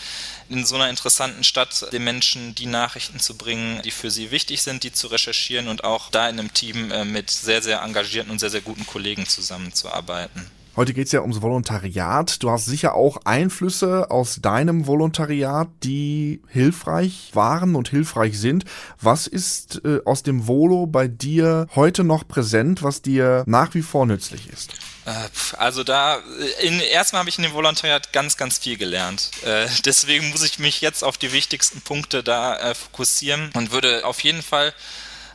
in 0.49 0.65
so 0.65 0.75
einer 0.75 0.89
interessanten 0.89 1.43
Stadt 1.43 1.87
den 1.91 2.03
Menschen 2.03 2.55
die 2.55 2.65
Nachrichten 2.65 3.19
zu 3.19 3.35
bringen, 3.35 3.81
die 3.83 3.91
für 3.91 4.11
sie 4.11 4.31
wichtig 4.31 4.61
sind, 4.61 4.83
die 4.83 4.91
zu 4.91 5.07
recherchieren 5.07 5.67
und 5.67 5.83
auch 5.83 6.09
da 6.09 6.27
in 6.29 6.39
einem 6.39 6.53
Team 6.53 6.91
äh, 6.91 7.05
mit 7.05 7.29
sehr, 7.29 7.61
sehr 7.61 7.81
engagierten 7.81 8.31
und 8.31 8.39
sehr, 8.39 8.49
sehr 8.49 8.61
guten 8.61 8.85
Kollegen 8.85 9.25
zusammenzuarbeiten. 9.25 10.49
Heute 10.77 10.93
geht 10.93 11.07
es 11.07 11.11
ja 11.11 11.21
ums 11.21 11.41
Volontariat. 11.41 12.41
Du 12.41 12.49
hast 12.49 12.65
sicher 12.65 12.95
auch 12.95 13.17
Einflüsse 13.25 14.09
aus 14.09 14.39
deinem 14.41 14.87
Volontariat, 14.87 15.67
die 15.83 16.41
hilfreich 16.47 17.31
waren 17.33 17.75
und 17.75 17.89
hilfreich 17.89 18.39
sind. 18.39 18.63
Was 19.01 19.27
ist 19.27 19.81
äh, 19.83 19.99
aus 20.05 20.23
dem 20.23 20.47
Volo 20.47 20.87
bei 20.87 21.09
dir 21.09 21.67
heute 21.75 22.05
noch 22.05 22.25
präsent, 22.25 22.83
was 22.83 23.01
dir 23.01 23.43
nach 23.47 23.73
wie 23.73 23.81
vor 23.81 24.05
nützlich 24.05 24.47
ist? 24.47 24.73
Äh, 25.05 25.11
also 25.57 25.83
da, 25.83 26.17
äh, 26.17 26.67
in, 26.67 26.79
erstmal 26.79 27.21
habe 27.21 27.29
ich 27.29 27.37
in 27.37 27.43
dem 27.43 27.53
Volontariat 27.53 28.13
ganz, 28.13 28.37
ganz 28.37 28.59
viel 28.59 28.77
gelernt. 28.77 29.31
Äh, 29.43 29.67
deswegen 29.85 30.29
muss 30.29 30.43
ich 30.43 30.59
mich 30.59 30.81
jetzt 30.81 31.03
auf 31.03 31.17
die 31.17 31.31
wichtigsten 31.31 31.81
Punkte 31.81 32.23
da 32.23 32.57
äh, 32.57 32.75
fokussieren 32.75 33.51
und 33.53 33.71
würde 33.71 34.05
auf 34.05 34.21
jeden 34.21 34.43
Fall 34.43 34.73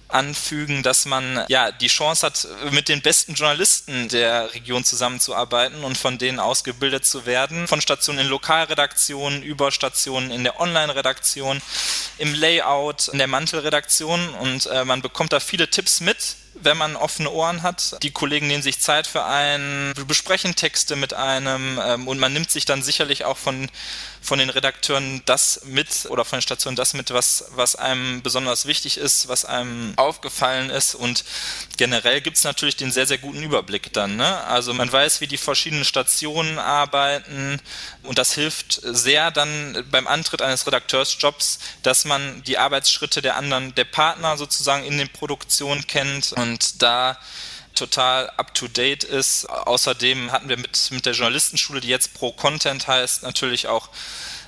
anfügen, 0.09 0.83
dass 0.83 1.05
man 1.05 1.45
ja 1.49 1.73
die 1.73 1.89
Chance 1.89 2.27
hat, 2.27 2.47
mit 2.71 2.89
den 2.89 3.03
besten 3.03 3.35
Journalisten 3.35 4.09
der 4.09 4.55
Region 4.55 4.85
zusammenzuarbeiten 4.85 5.83
und 5.83 5.99
von 5.99 6.19
denen 6.19 6.39
ausgebildet 6.39 7.05
zu 7.05 7.27
werden. 7.27 7.67
Von 7.67 7.81
Stationen 7.81 8.21
in 8.21 8.29
Lokalredaktionen 8.29 9.43
über 9.43 9.73
Stationen 9.73 10.31
in 10.31 10.45
der 10.45 10.61
Online-Redaktion, 10.61 11.61
im 12.19 12.35
Layout, 12.35 13.09
in 13.09 13.19
der 13.19 13.27
Mantelredaktion 13.27 14.29
und 14.35 14.67
äh, 14.67 14.85
man 14.85 15.03
bekommt 15.03 15.33
da 15.33 15.41
viele 15.41 15.69
Tipps 15.69 16.01
mit, 16.01 16.37
wenn 16.61 16.77
man 16.77 16.97
offene 16.97 17.31
Ohren 17.31 17.63
hat. 17.63 18.03
Die 18.03 18.11
Kollegen 18.11 18.47
nehmen 18.47 18.63
sich 18.63 18.81
Zeit 18.81 19.07
für 19.07 19.25
einen, 19.25 19.93
besprechen 20.07 20.55
Texte 20.55 20.97
mit 20.97 21.15
einem 21.15 21.81
ähm, 21.83 22.09
und 22.09 22.19
man 22.19 22.33
nimmt 22.33 22.51
sich 22.51 22.65
dann 22.65 22.83
sicherlich 22.83 23.25
auch 23.25 23.37
von, 23.37 23.69
von 24.27 24.41
den 24.41 24.51
Redakteuren 24.51 25.23
das 25.25 25.61
mit 25.67 26.07
oder 26.09 26.25
von 26.25 26.39
den 26.39 26.43
Stationen 26.43 26.75
das 26.75 26.95
mit, 26.95 27.13
was, 27.13 27.45
was 27.51 27.77
einem 27.77 28.23
besonders 28.23 28.67
wichtig 28.67 28.99
ist, 28.99 29.29
was 29.29 29.45
einem 29.45 29.93
aufgefallen 29.95 30.69
ist 30.69 30.97
und 30.97 31.25
generell 31.77 32.21
gibt 32.21 32.37
es 32.37 32.43
natürlich 32.43 32.75
den 32.75 32.91
sehr, 32.91 33.07
sehr 33.07 33.19
guten 33.19 33.41
Überblick 33.41 33.93
dann. 33.93 34.17
Ne? 34.17 34.45
Also 34.45 34.75
man 34.75 34.91
weiß, 34.91 35.21
wie 35.21 35.29
die 35.29 35.37
verschiedenen 35.37 35.85
Stationen 35.85 36.59
arbeiten 36.59 37.61
und 38.03 38.19
das 38.19 38.33
hilft 38.33 38.81
sehr 38.83 39.31
dann 39.31 39.85
beim 39.93 40.09
Antritt 40.09 40.43
eines 40.43 40.67
Redakteursjobs, 40.67 41.61
dass 41.85 42.05
man 42.05 42.43
die 42.43 42.59
Arbeitsschritte 42.59 43.23
der 43.23 43.37
anderen, 43.37 43.77
der 43.77 43.85
Partner 43.85 44.37
sozusagen 44.37 44.85
in 44.85 44.99
den 44.99 45.09
Produktionen 45.09 45.87
kennt 45.87 46.33
und 46.33 46.83
da 46.83 47.17
total 47.77 48.31
up 48.37 48.55
to 48.55 48.69
date 48.69 49.05
ist. 49.05 49.49
Außerdem 49.49 50.33
hatten 50.33 50.49
wir 50.49 50.57
mit, 50.57 50.89
mit 50.91 51.07
der 51.07 51.13
Journalistenschule, 51.13 51.81
die 51.81 51.89
jetzt 51.89 52.15
Pro 52.15 52.33
Content 52.33 52.89
heißt, 52.89 53.23
natürlich 53.23 53.69
auch 53.69 53.89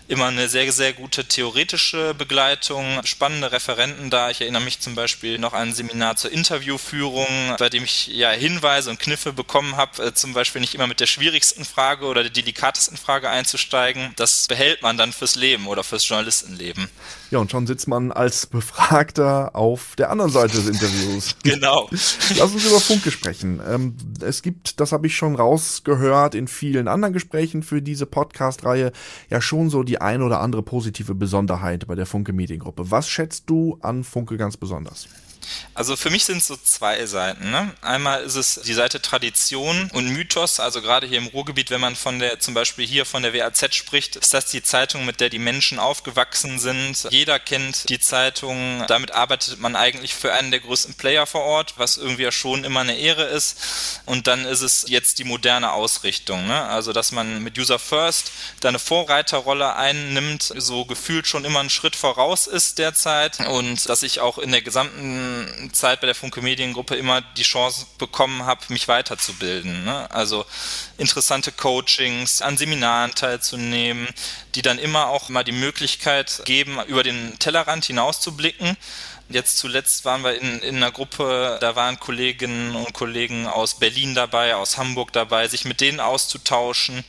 immer 0.09 0.27
eine 0.27 0.49
sehr, 0.49 0.73
sehr 0.73 0.94
gute 0.94 1.27
theoretische 1.27 2.14
Begleitung, 2.14 2.85
spannende 3.05 3.53
Referenten 3.53 4.11
da. 4.11 4.31
Ich 4.31 4.40
erinnere 4.40 4.62
mich 4.62 4.81
zum 4.81 4.94
Beispiel 4.94 5.38
noch 5.38 5.53
an 5.53 5.68
ein 5.68 5.75
Seminar 5.75 6.16
zur 6.16 6.33
Interviewführung, 6.33 7.27
bei 7.59 7.68
dem 7.68 7.85
ich 7.85 8.09
ja 8.09 8.31
Hinweise 8.31 8.90
und 8.90 8.99
Kniffe 8.99 9.33
bekommen 9.33 9.77
habe, 9.77 10.03
äh, 10.03 10.14
zum 10.14 10.33
Beispiel 10.33 10.61
nicht 10.61 10.75
immer 10.75 10.87
mit 10.87 11.01
der 11.01 11.07
schwierigsten 11.07 11.64
Frage 11.64 12.07
oder 12.07 12.23
der 12.23 12.33
delikatesten 12.33 12.97
Frage 12.97 13.29
einzusteigen. 13.29 14.12
Das 14.16 14.47
behält 14.49 14.83
man 14.83 14.97
dann 14.97 15.12
fürs 15.12 15.37
Leben 15.37 15.66
oder 15.66 15.85
fürs 15.85 16.09
Journalistenleben. 16.09 16.88
Ja, 17.31 17.38
und 17.40 17.51
schon 17.51 17.66
sitzt 17.66 17.88
man 17.88 18.11
als 18.11 18.47
Befragter 18.47 19.55
auf 19.55 19.94
der 19.99 20.11
anderen 20.11 20.31
Seite 20.31 20.57
des 20.57 20.66
Interviews. 20.66 21.37
genau. 21.42 21.88
Lass 21.90 22.53
uns 22.53 22.64
über 22.64 22.81
Funke 22.81 23.11
sprechen. 23.11 23.61
Ähm, 23.68 23.97
es 24.23 24.40
gibt, 24.40 24.81
das 24.81 24.92
habe 24.92 25.07
ich 25.07 25.14
schon 25.14 25.37
rausgehört 25.37 26.35
in 26.35 26.49
vielen 26.49 26.88
anderen 26.88 27.12
Gesprächen 27.12 27.62
für 27.62 27.83
diese 27.83 28.07
Podcast-Reihe, 28.07 28.92
ja 29.29 29.40
schon 29.42 29.68
so 29.68 29.83
die 29.83 29.97
die 29.98 30.02
ein 30.02 30.22
oder 30.22 30.40
andere 30.40 30.62
positive 30.62 31.14
Besonderheit 31.14 31.87
bei 31.88 31.96
der 31.96 32.06
Funke 32.06 32.32
Mediengruppe. 32.32 32.90
Was 32.90 33.08
schätzt 33.08 33.50
du 33.50 33.78
an 33.82 34.04
Funke 34.04 34.37
ganz 34.37 34.56
besonders? 34.56 35.08
Also 35.74 35.96
für 35.96 36.11
mich 36.11 36.24
sind 36.24 36.38
es 36.38 36.46
so 36.46 36.56
zwei 36.56 37.06
Seiten. 37.06 37.50
Ne? 37.50 37.72
Einmal 37.82 38.22
ist 38.22 38.34
es 38.34 38.61
die 38.64 38.74
Seite 38.74 39.00
Tradition 39.00 39.90
und 39.92 40.08
Mythos, 40.08 40.61
also 40.61 40.82
gerade 40.82 41.06
hier 41.06 41.18
im 41.18 41.26
Ruhrgebiet, 41.28 41.70
wenn 41.70 41.80
man 41.80 41.96
von 41.96 42.18
der, 42.18 42.40
zum 42.40 42.54
Beispiel 42.54 42.87
hier 42.87 43.04
von 43.04 43.22
der 43.22 43.32
WAZ 43.32 43.74
spricht, 43.74 44.16
ist 44.16 44.34
das 44.34 44.46
die 44.46 44.62
Zeitung, 44.62 45.06
mit 45.06 45.20
der 45.20 45.30
die 45.30 45.38
Menschen 45.38 45.78
aufgewachsen 45.78 46.58
sind. 46.58 47.06
Jeder 47.11 47.38
kennt 47.38 47.88
die 47.88 48.00
Zeitung, 48.00 48.84
damit 48.88 49.12
arbeitet 49.12 49.61
man 49.61 49.76
eigentlich 49.76 50.14
für 50.14 50.32
einen 50.32 50.50
der 50.50 50.61
größten 50.61 50.94
Player 50.94 51.26
vor 51.26 51.42
Ort, 51.42 51.74
was 51.76 51.96
irgendwie 51.96 52.24
ja 52.24 52.32
schon 52.32 52.64
immer 52.64 52.80
eine 52.80 52.96
Ehre 52.96 53.24
ist. 53.24 54.00
Und 54.06 54.26
dann 54.26 54.44
ist 54.44 54.62
es 54.62 54.84
jetzt 54.88 55.18
die 55.18 55.24
moderne 55.24 55.72
Ausrichtung, 55.72 56.46
ne? 56.46 56.64
also 56.64 56.92
dass 56.92 57.12
man 57.12 57.42
mit 57.42 57.58
User 57.58 57.78
First 57.78 58.32
da 58.61 58.68
eine 58.68 58.78
Vorreiterrolle 58.78 59.76
einnimmt, 59.76 60.52
so 60.56 60.84
gefühlt 60.84 61.26
schon 61.26 61.44
immer 61.44 61.61
einen 61.61 61.70
Schritt 61.70 61.96
voraus 61.96 62.46
ist 62.46 62.78
derzeit 62.78 63.40
und 63.48 63.88
dass 63.88 64.02
ich 64.02 64.20
auch 64.20 64.38
in 64.38 64.50
der 64.50 64.62
gesamten 64.62 65.38
Zeit 65.72 66.01
bei 66.01 66.07
der 66.07 66.14
Funke 66.14 66.42
Mediengruppe 66.42 66.96
immer 66.96 67.20
die 67.20 67.42
Chance 67.42 67.87
bekommen 67.98 68.44
habe, 68.46 68.61
mich 68.68 68.88
weiterzubilden. 68.88 69.85
Ne? 69.85 70.11
Also 70.11 70.44
interessante 70.96 71.53
Coachings, 71.53 72.42
an 72.42 72.57
Seminaren 72.57 73.14
teilzunehmen, 73.14 74.09
die 74.55 74.62
dann 74.62 74.79
immer 74.79 75.09
auch 75.09 75.29
mal 75.29 75.44
die 75.44 75.53
Möglichkeit 75.53 76.42
geben, 76.44 76.79
über 76.87 77.03
den 77.03 77.38
Tellerrand 77.38 77.85
hinauszublicken. 77.85 78.77
Jetzt 79.29 79.59
zuletzt 79.59 80.05
waren 80.05 80.22
wir 80.22 80.40
in, 80.40 80.61
in 80.61 80.77
einer 80.77 80.90
Gruppe, 80.90 81.59
da 81.61 81.77
waren 81.77 82.01
Kolleginnen 82.01 82.74
und 82.74 82.94
Kollegen 82.94 83.46
aus 83.46 83.79
Berlin 83.79 84.14
dabei, 84.14 84.57
aus 84.57 84.79
Hamburg 84.79 85.12
dabei, 85.12 85.48
sich 85.48 85.64
mit 85.64 85.81
denen 85.81 86.01
auszutauschen 86.01 87.05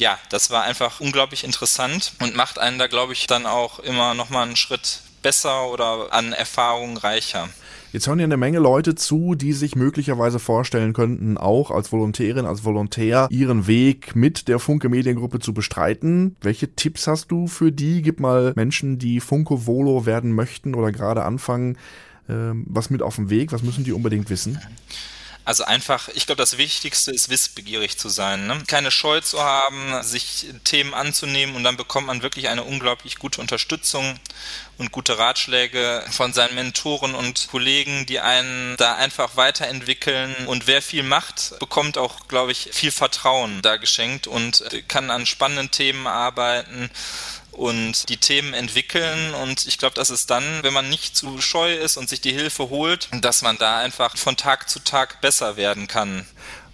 ja, 0.00 0.18
das 0.30 0.48
war 0.48 0.62
einfach 0.62 1.00
unglaublich 1.00 1.44
interessant 1.44 2.12
und 2.20 2.34
macht 2.34 2.58
einen 2.58 2.78
da, 2.78 2.86
glaube 2.86 3.12
ich, 3.12 3.26
dann 3.26 3.44
auch 3.44 3.78
immer 3.80 4.14
nochmal 4.14 4.44
einen 4.44 4.56
Schritt 4.56 5.00
besser 5.22 5.70
oder 5.70 6.12
an 6.12 6.32
Erfahrung 6.32 6.96
reicher. 6.96 7.48
Jetzt 7.92 8.06
hören 8.06 8.20
ja 8.20 8.24
eine 8.24 8.36
Menge 8.36 8.60
Leute 8.60 8.94
zu, 8.94 9.34
die 9.34 9.52
sich 9.52 9.74
möglicherweise 9.74 10.38
vorstellen 10.38 10.92
könnten, 10.92 11.36
auch 11.36 11.72
als 11.72 11.90
Volontärin, 11.90 12.46
als 12.46 12.64
Volontär 12.64 13.26
ihren 13.30 13.66
Weg 13.66 14.14
mit 14.14 14.46
der 14.46 14.60
Funke 14.60 14.88
Mediengruppe 14.88 15.40
zu 15.40 15.52
bestreiten. 15.52 16.36
Welche 16.40 16.72
Tipps 16.76 17.08
hast 17.08 17.32
du 17.32 17.48
für 17.48 17.72
die? 17.72 18.02
Gib 18.02 18.20
mal 18.20 18.52
Menschen, 18.54 19.00
die 19.00 19.18
Funke 19.18 19.66
Volo 19.66 20.06
werden 20.06 20.32
möchten 20.32 20.76
oder 20.76 20.92
gerade 20.92 21.24
anfangen, 21.24 21.78
äh, 22.28 22.52
was 22.54 22.90
mit 22.90 23.02
auf 23.02 23.16
den 23.16 23.28
Weg. 23.28 23.50
Was 23.50 23.64
müssen 23.64 23.82
die 23.82 23.92
unbedingt 23.92 24.30
wissen? 24.30 24.60
Also 25.50 25.64
einfach, 25.64 26.06
ich 26.14 26.26
glaube, 26.26 26.40
das 26.40 26.58
Wichtigste 26.58 27.10
ist 27.10 27.28
wissbegierig 27.28 27.98
zu 27.98 28.08
sein. 28.08 28.46
Ne? 28.46 28.62
Keine 28.68 28.92
Scheu 28.92 29.20
zu 29.20 29.42
haben, 29.42 30.00
sich 30.04 30.46
Themen 30.62 30.94
anzunehmen 30.94 31.56
und 31.56 31.64
dann 31.64 31.76
bekommt 31.76 32.06
man 32.06 32.22
wirklich 32.22 32.46
eine 32.46 32.62
unglaublich 32.62 33.16
gute 33.16 33.40
Unterstützung 33.40 34.20
und 34.78 34.92
gute 34.92 35.18
Ratschläge 35.18 36.04
von 36.12 36.32
seinen 36.32 36.54
Mentoren 36.54 37.16
und 37.16 37.48
Kollegen, 37.50 38.06
die 38.06 38.20
einen 38.20 38.76
da 38.76 38.94
einfach 38.94 39.36
weiterentwickeln. 39.36 40.36
Und 40.46 40.68
wer 40.68 40.82
viel 40.82 41.02
macht, 41.02 41.58
bekommt 41.58 41.98
auch, 41.98 42.28
glaube 42.28 42.52
ich, 42.52 42.68
viel 42.70 42.92
Vertrauen 42.92 43.60
da 43.60 43.76
geschenkt 43.76 44.28
und 44.28 44.62
kann 44.86 45.10
an 45.10 45.26
spannenden 45.26 45.72
Themen 45.72 46.06
arbeiten 46.06 46.92
und 47.52 48.08
die 48.08 48.16
Themen 48.16 48.54
entwickeln. 48.54 49.34
Und 49.42 49.66
ich 49.66 49.78
glaube, 49.78 49.94
dass 49.94 50.10
es 50.10 50.26
dann, 50.26 50.44
wenn 50.62 50.72
man 50.72 50.88
nicht 50.88 51.16
zu 51.16 51.40
scheu 51.40 51.74
ist 51.74 51.96
und 51.96 52.08
sich 52.08 52.20
die 52.20 52.32
Hilfe 52.32 52.70
holt, 52.70 53.08
dass 53.22 53.42
man 53.42 53.56
da 53.58 53.78
einfach 53.78 54.16
von 54.16 54.36
Tag 54.36 54.68
zu 54.68 54.78
Tag 54.80 55.20
besser 55.20 55.56
werden 55.56 55.86
kann. 55.86 56.24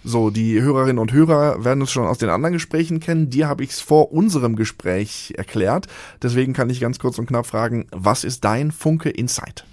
So, 0.03 0.29
die 0.29 0.61
Hörerinnen 0.61 0.99
und 0.99 1.11
Hörer 1.11 1.65
werden 1.65 1.83
es 1.83 1.91
schon 1.91 2.07
aus 2.07 2.17
den 2.17 2.29
anderen 2.29 2.53
Gesprächen 2.53 3.01
kennen. 3.01 3.29
Dir 3.29 3.47
habe 3.47 3.63
ich 3.63 3.71
es 3.71 3.81
vor 3.81 4.13
unserem 4.13 4.55
Gespräch 4.55 5.33
erklärt. 5.35 5.87
Deswegen 6.21 6.53
kann 6.53 6.69
ich 6.69 6.79
ganz 6.79 6.97
kurz 6.97 7.17
und 7.17 7.27
knapp 7.27 7.45
fragen, 7.45 7.87
was 7.91 8.23
ist 8.23 8.45
dein 8.45 8.71
Funke 8.71 9.09
Insight? 9.09 9.65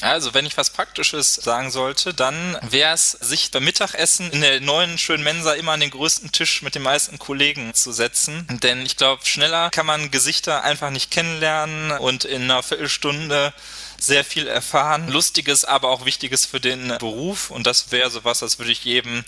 Also, 0.00 0.34
wenn 0.34 0.46
ich 0.46 0.56
was 0.56 0.70
Praktisches 0.70 1.34
sagen 1.34 1.70
sollte, 1.70 2.14
dann 2.14 2.58
wäre 2.62 2.94
es, 2.94 3.12
sich 3.12 3.50
beim 3.50 3.64
Mittagessen 3.64 4.30
in 4.30 4.40
der 4.40 4.60
neuen 4.60 4.98
schönen 4.98 5.24
Mensa 5.24 5.54
immer 5.54 5.72
an 5.72 5.80
den 5.80 5.90
größten 5.90 6.32
Tisch 6.32 6.62
mit 6.62 6.74
den 6.74 6.82
meisten 6.82 7.18
Kollegen 7.18 7.74
zu 7.74 7.92
setzen. 7.92 8.46
Denn 8.62 8.84
ich 8.84 8.96
glaube, 8.96 9.24
schneller 9.24 9.70
kann 9.70 9.86
man 9.86 10.10
Gesichter 10.10 10.62
einfach 10.62 10.90
nicht 10.90 11.10
kennenlernen 11.10 11.92
und 11.92 12.24
in 12.24 12.42
einer 12.42 12.62
Viertelstunde 12.62 13.52
sehr 13.98 14.24
viel 14.24 14.46
erfahren. 14.46 15.08
Lustiges, 15.08 15.64
aber 15.64 15.88
auch 15.88 16.04
Wichtiges 16.04 16.46
für 16.46 16.60
den 16.60 16.94
Beruf. 16.98 17.50
Und 17.50 17.66
das 17.66 17.92
wäre 17.92 18.10
sowas, 18.10 18.40
das 18.40 18.58
würde 18.58 18.72
ich 18.72 18.84
jedem 18.84 19.24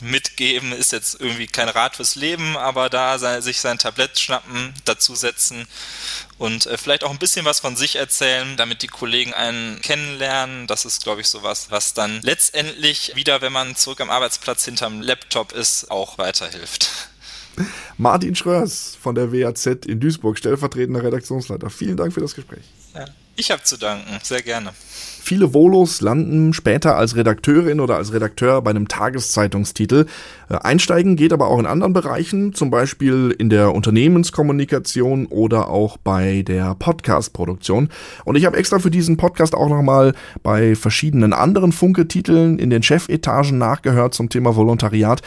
mitgeben. 0.00 0.72
Ist 0.72 0.92
jetzt 0.92 1.20
irgendwie 1.20 1.46
kein 1.46 1.68
Rat 1.68 1.96
fürs 1.96 2.14
Leben, 2.14 2.56
aber 2.56 2.88
da 2.88 3.18
sich 3.40 3.60
sein 3.60 3.78
Tablett 3.78 4.18
schnappen, 4.18 4.74
dazusetzen 4.84 5.66
und 6.38 6.66
äh, 6.66 6.78
vielleicht 6.78 7.04
auch 7.04 7.10
ein 7.10 7.18
bisschen 7.18 7.44
was 7.44 7.60
von 7.60 7.76
sich 7.76 7.96
erzählen, 7.96 8.56
damit 8.56 8.82
die 8.82 8.88
Kollegen 8.88 9.34
einen 9.34 9.80
kennenlernen. 9.82 10.66
Das 10.66 10.84
ist, 10.84 11.02
glaube 11.02 11.20
ich, 11.20 11.28
sowas, 11.28 11.66
was 11.70 11.92
dann 11.92 12.20
letztendlich 12.22 13.12
wieder, 13.14 13.42
wenn 13.42 13.52
man 13.52 13.76
zurück 13.76 14.00
am 14.00 14.10
Arbeitsplatz 14.10 14.64
hinterm 14.64 15.02
Laptop 15.02 15.52
ist, 15.52 15.90
auch 15.90 16.16
weiterhilft. 16.18 16.90
Martin 17.98 18.34
Schröers 18.34 18.96
von 19.00 19.14
der 19.14 19.32
WAZ 19.32 19.66
in 19.86 20.00
Duisburg, 20.00 20.38
stellvertretender 20.38 21.02
Redaktionsleiter. 21.02 21.68
Vielen 21.68 21.96
Dank 21.96 22.14
für 22.14 22.20
das 22.20 22.34
Gespräch. 22.34 22.64
Ja. 22.94 23.04
Ich 23.40 23.50
habe 23.50 23.62
zu 23.62 23.78
danken, 23.78 24.18
sehr 24.22 24.42
gerne. 24.42 24.72
Viele 24.74 25.54
Volos 25.54 26.02
landen 26.02 26.52
später 26.52 26.98
als 26.98 27.16
Redakteurin 27.16 27.80
oder 27.80 27.96
als 27.96 28.12
Redakteur 28.12 28.60
bei 28.60 28.68
einem 28.68 28.86
Tageszeitungstitel. 28.86 30.04
Äh, 30.50 30.56
einsteigen 30.56 31.16
geht 31.16 31.32
aber 31.32 31.48
auch 31.48 31.58
in 31.58 31.64
anderen 31.64 31.94
Bereichen, 31.94 32.52
zum 32.52 32.68
Beispiel 32.68 33.34
in 33.38 33.48
der 33.48 33.74
Unternehmenskommunikation 33.74 35.24
oder 35.24 35.70
auch 35.70 35.96
bei 35.96 36.42
der 36.42 36.74
Podcast-Produktion. 36.74 37.88
Und 38.26 38.36
ich 38.36 38.44
habe 38.44 38.58
extra 38.58 38.78
für 38.78 38.90
diesen 38.90 39.16
Podcast 39.16 39.54
auch 39.54 39.70
nochmal 39.70 40.12
bei 40.42 40.76
verschiedenen 40.76 41.32
anderen 41.32 41.72
Funke-Titeln 41.72 42.58
in 42.58 42.68
den 42.68 42.82
Chefetagen 42.82 43.56
nachgehört 43.56 44.12
zum 44.12 44.28
Thema 44.28 44.54
Volontariat. 44.54 45.22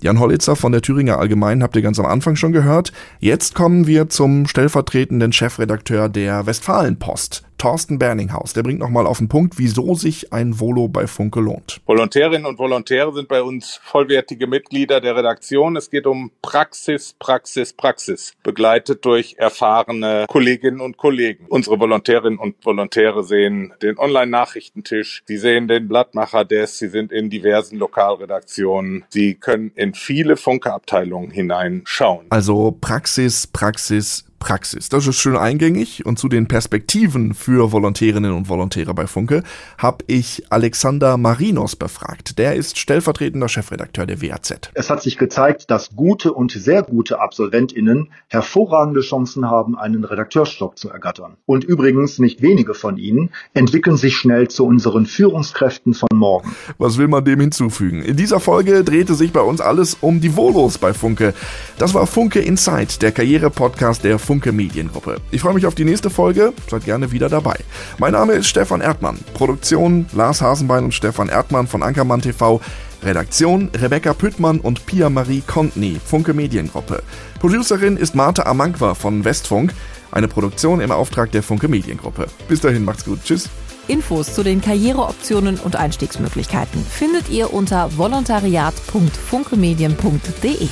Jan 0.00 0.20
Hollitzer 0.20 0.54
von 0.54 0.70
der 0.70 0.80
Thüringer 0.80 1.18
Allgemeinen 1.18 1.62
habt 1.62 1.74
ihr 1.74 1.82
ganz 1.82 1.98
am 1.98 2.06
Anfang 2.06 2.36
schon 2.36 2.52
gehört. 2.52 2.92
Jetzt 3.18 3.54
kommen 3.54 3.88
wir 3.88 4.08
zum 4.08 4.46
stellvertretenden 4.46 5.32
Chefredakteur 5.32 6.08
der 6.08 6.46
Westfalenpost, 6.46 7.42
Thorsten 7.58 7.98
Berninghaus. 7.98 8.52
Der 8.52 8.62
bringt 8.62 8.78
nochmal 8.78 9.06
auf 9.06 9.18
den 9.18 9.28
Punkt, 9.28 9.58
wieso 9.58 9.94
sich 9.94 10.32
ein 10.32 10.58
Volo 10.60 10.88
bei 10.88 11.06
Funke 11.06 11.40
lohnt. 11.40 11.80
Volontärinnen 11.86 12.46
und 12.46 12.58
Volontäre 12.58 13.12
sind 13.12 13.28
bei 13.28 13.42
uns 13.42 13.80
vollwertige 13.82 14.46
Mitglieder 14.46 15.00
der 15.00 15.16
Redaktion. 15.16 15.76
Es 15.76 15.90
geht 15.90 16.06
um 16.06 16.30
Praxis, 16.40 17.14
Praxis, 17.18 17.72
Praxis, 17.72 18.34
begleitet 18.42 19.04
durch 19.04 19.36
erfahrene 19.38 20.26
Kolleginnen 20.28 20.80
und 20.80 20.96
Kollegen. 20.96 21.46
Unsere 21.48 21.78
Volontärinnen 21.78 22.38
und 22.38 22.64
Volontäre 22.64 23.24
sehen 23.24 23.72
den 23.82 23.98
Online-Nachrichtentisch, 23.98 25.22
sie 25.26 25.36
sehen 25.36 25.68
den 25.68 25.88
Blattmacher-Desk, 25.88 26.74
sie 26.74 26.88
sind 26.88 27.12
in 27.12 27.30
diversen 27.30 27.78
Lokalredaktionen, 27.78 29.04
sie 29.08 29.34
können 29.34 29.72
in 29.74 29.94
viele 29.94 30.36
Funke-Abteilungen 30.36 31.30
hineinschauen. 31.30 32.26
Also 32.30 32.76
Praxis, 32.80 33.46
Praxis, 33.46 34.24
Praxis. 34.38 34.88
Das 34.88 35.06
ist 35.06 35.16
schön 35.16 35.36
eingängig 35.36 36.06
und 36.06 36.18
zu 36.18 36.28
den 36.28 36.46
Perspektiven 36.46 37.34
für 37.34 37.72
Volontärinnen 37.72 38.32
und 38.32 38.48
Volontäre 38.48 38.94
bei 38.94 39.06
Funke 39.06 39.42
habe 39.76 40.04
ich 40.06 40.44
Alexander 40.50 41.16
Marinos 41.16 41.76
befragt. 41.76 42.38
Der 42.38 42.54
ist 42.54 42.78
stellvertretender 42.78 43.48
Chefredakteur 43.48 44.06
der 44.06 44.22
WAZ. 44.22 44.70
Es 44.74 44.90
hat 44.90 45.02
sich 45.02 45.18
gezeigt, 45.18 45.70
dass 45.70 45.94
gute 45.96 46.32
und 46.32 46.52
sehr 46.52 46.82
gute 46.82 47.20
Absolventinnen 47.20 48.10
hervorragende 48.28 49.00
Chancen 49.00 49.50
haben, 49.50 49.76
einen 49.76 50.04
Redakteurstock 50.04 50.78
zu 50.78 50.90
ergattern. 50.90 51.36
Und 51.46 51.64
übrigens 51.64 52.18
nicht 52.18 52.42
wenige 52.42 52.74
von 52.74 52.96
ihnen 52.96 53.30
entwickeln 53.54 53.96
sich 53.96 54.16
schnell 54.16 54.48
zu 54.48 54.64
unseren 54.64 55.06
Führungskräften 55.06 55.94
von 55.94 56.08
morgen. 56.14 56.54
Was 56.78 56.98
will 56.98 57.08
man 57.08 57.24
dem 57.24 57.40
hinzufügen? 57.40 58.02
In 58.02 58.16
dieser 58.16 58.40
Folge 58.40 58.84
drehte 58.84 59.14
sich 59.14 59.32
bei 59.32 59.40
uns 59.40 59.60
alles 59.60 59.96
um 60.00 60.20
die 60.20 60.36
Volos 60.36 60.78
bei 60.78 60.94
Funke. 60.94 61.34
Das 61.78 61.94
war 61.94 62.06
Funke 62.06 62.40
Insight, 62.40 63.02
der 63.02 63.12
Karriere-Podcast 63.12 64.04
der 64.04 64.18
Funke 64.28 64.52
Mediengruppe. 64.52 65.16
Ich 65.30 65.40
freue 65.40 65.54
mich 65.54 65.64
auf 65.64 65.74
die 65.74 65.86
nächste 65.86 66.10
Folge. 66.10 66.52
Seid 66.68 66.84
gerne 66.84 67.12
wieder 67.12 67.30
dabei. 67.30 67.56
Mein 67.96 68.12
Name 68.12 68.34
ist 68.34 68.46
Stefan 68.46 68.82
Erdmann. 68.82 69.18
Produktion 69.32 70.04
Lars 70.12 70.42
Hasenbein 70.42 70.84
und 70.84 70.92
Stefan 70.92 71.30
Erdmann 71.30 71.66
von 71.66 71.82
Ankermann 71.82 72.20
TV. 72.20 72.60
Redaktion 73.02 73.70
Rebecca 73.74 74.12
Püttmann 74.12 74.60
und 74.60 74.84
Pia 74.84 75.08
Marie 75.08 75.42
Kontny, 75.46 75.98
Funke 76.04 76.34
Mediengruppe. 76.34 77.02
Producerin 77.40 77.96
ist 77.96 78.14
Marta 78.14 78.42
Amankwa 78.42 78.92
von 78.92 79.24
Westfunk. 79.24 79.72
Eine 80.10 80.28
Produktion 80.28 80.82
im 80.82 80.90
Auftrag 80.90 81.32
der 81.32 81.42
Funke 81.42 81.68
Mediengruppe. 81.68 82.26
Bis 82.48 82.60
dahin, 82.60 82.84
macht's 82.84 83.06
gut. 83.06 83.20
Tschüss. 83.24 83.48
Infos 83.86 84.34
zu 84.34 84.42
den 84.42 84.60
Karriereoptionen 84.60 85.58
und 85.58 85.76
Einstiegsmöglichkeiten 85.76 86.84
findet 86.84 87.30
ihr 87.30 87.54
unter 87.54 87.96
volontariat.funkemedien.de. 87.96 90.68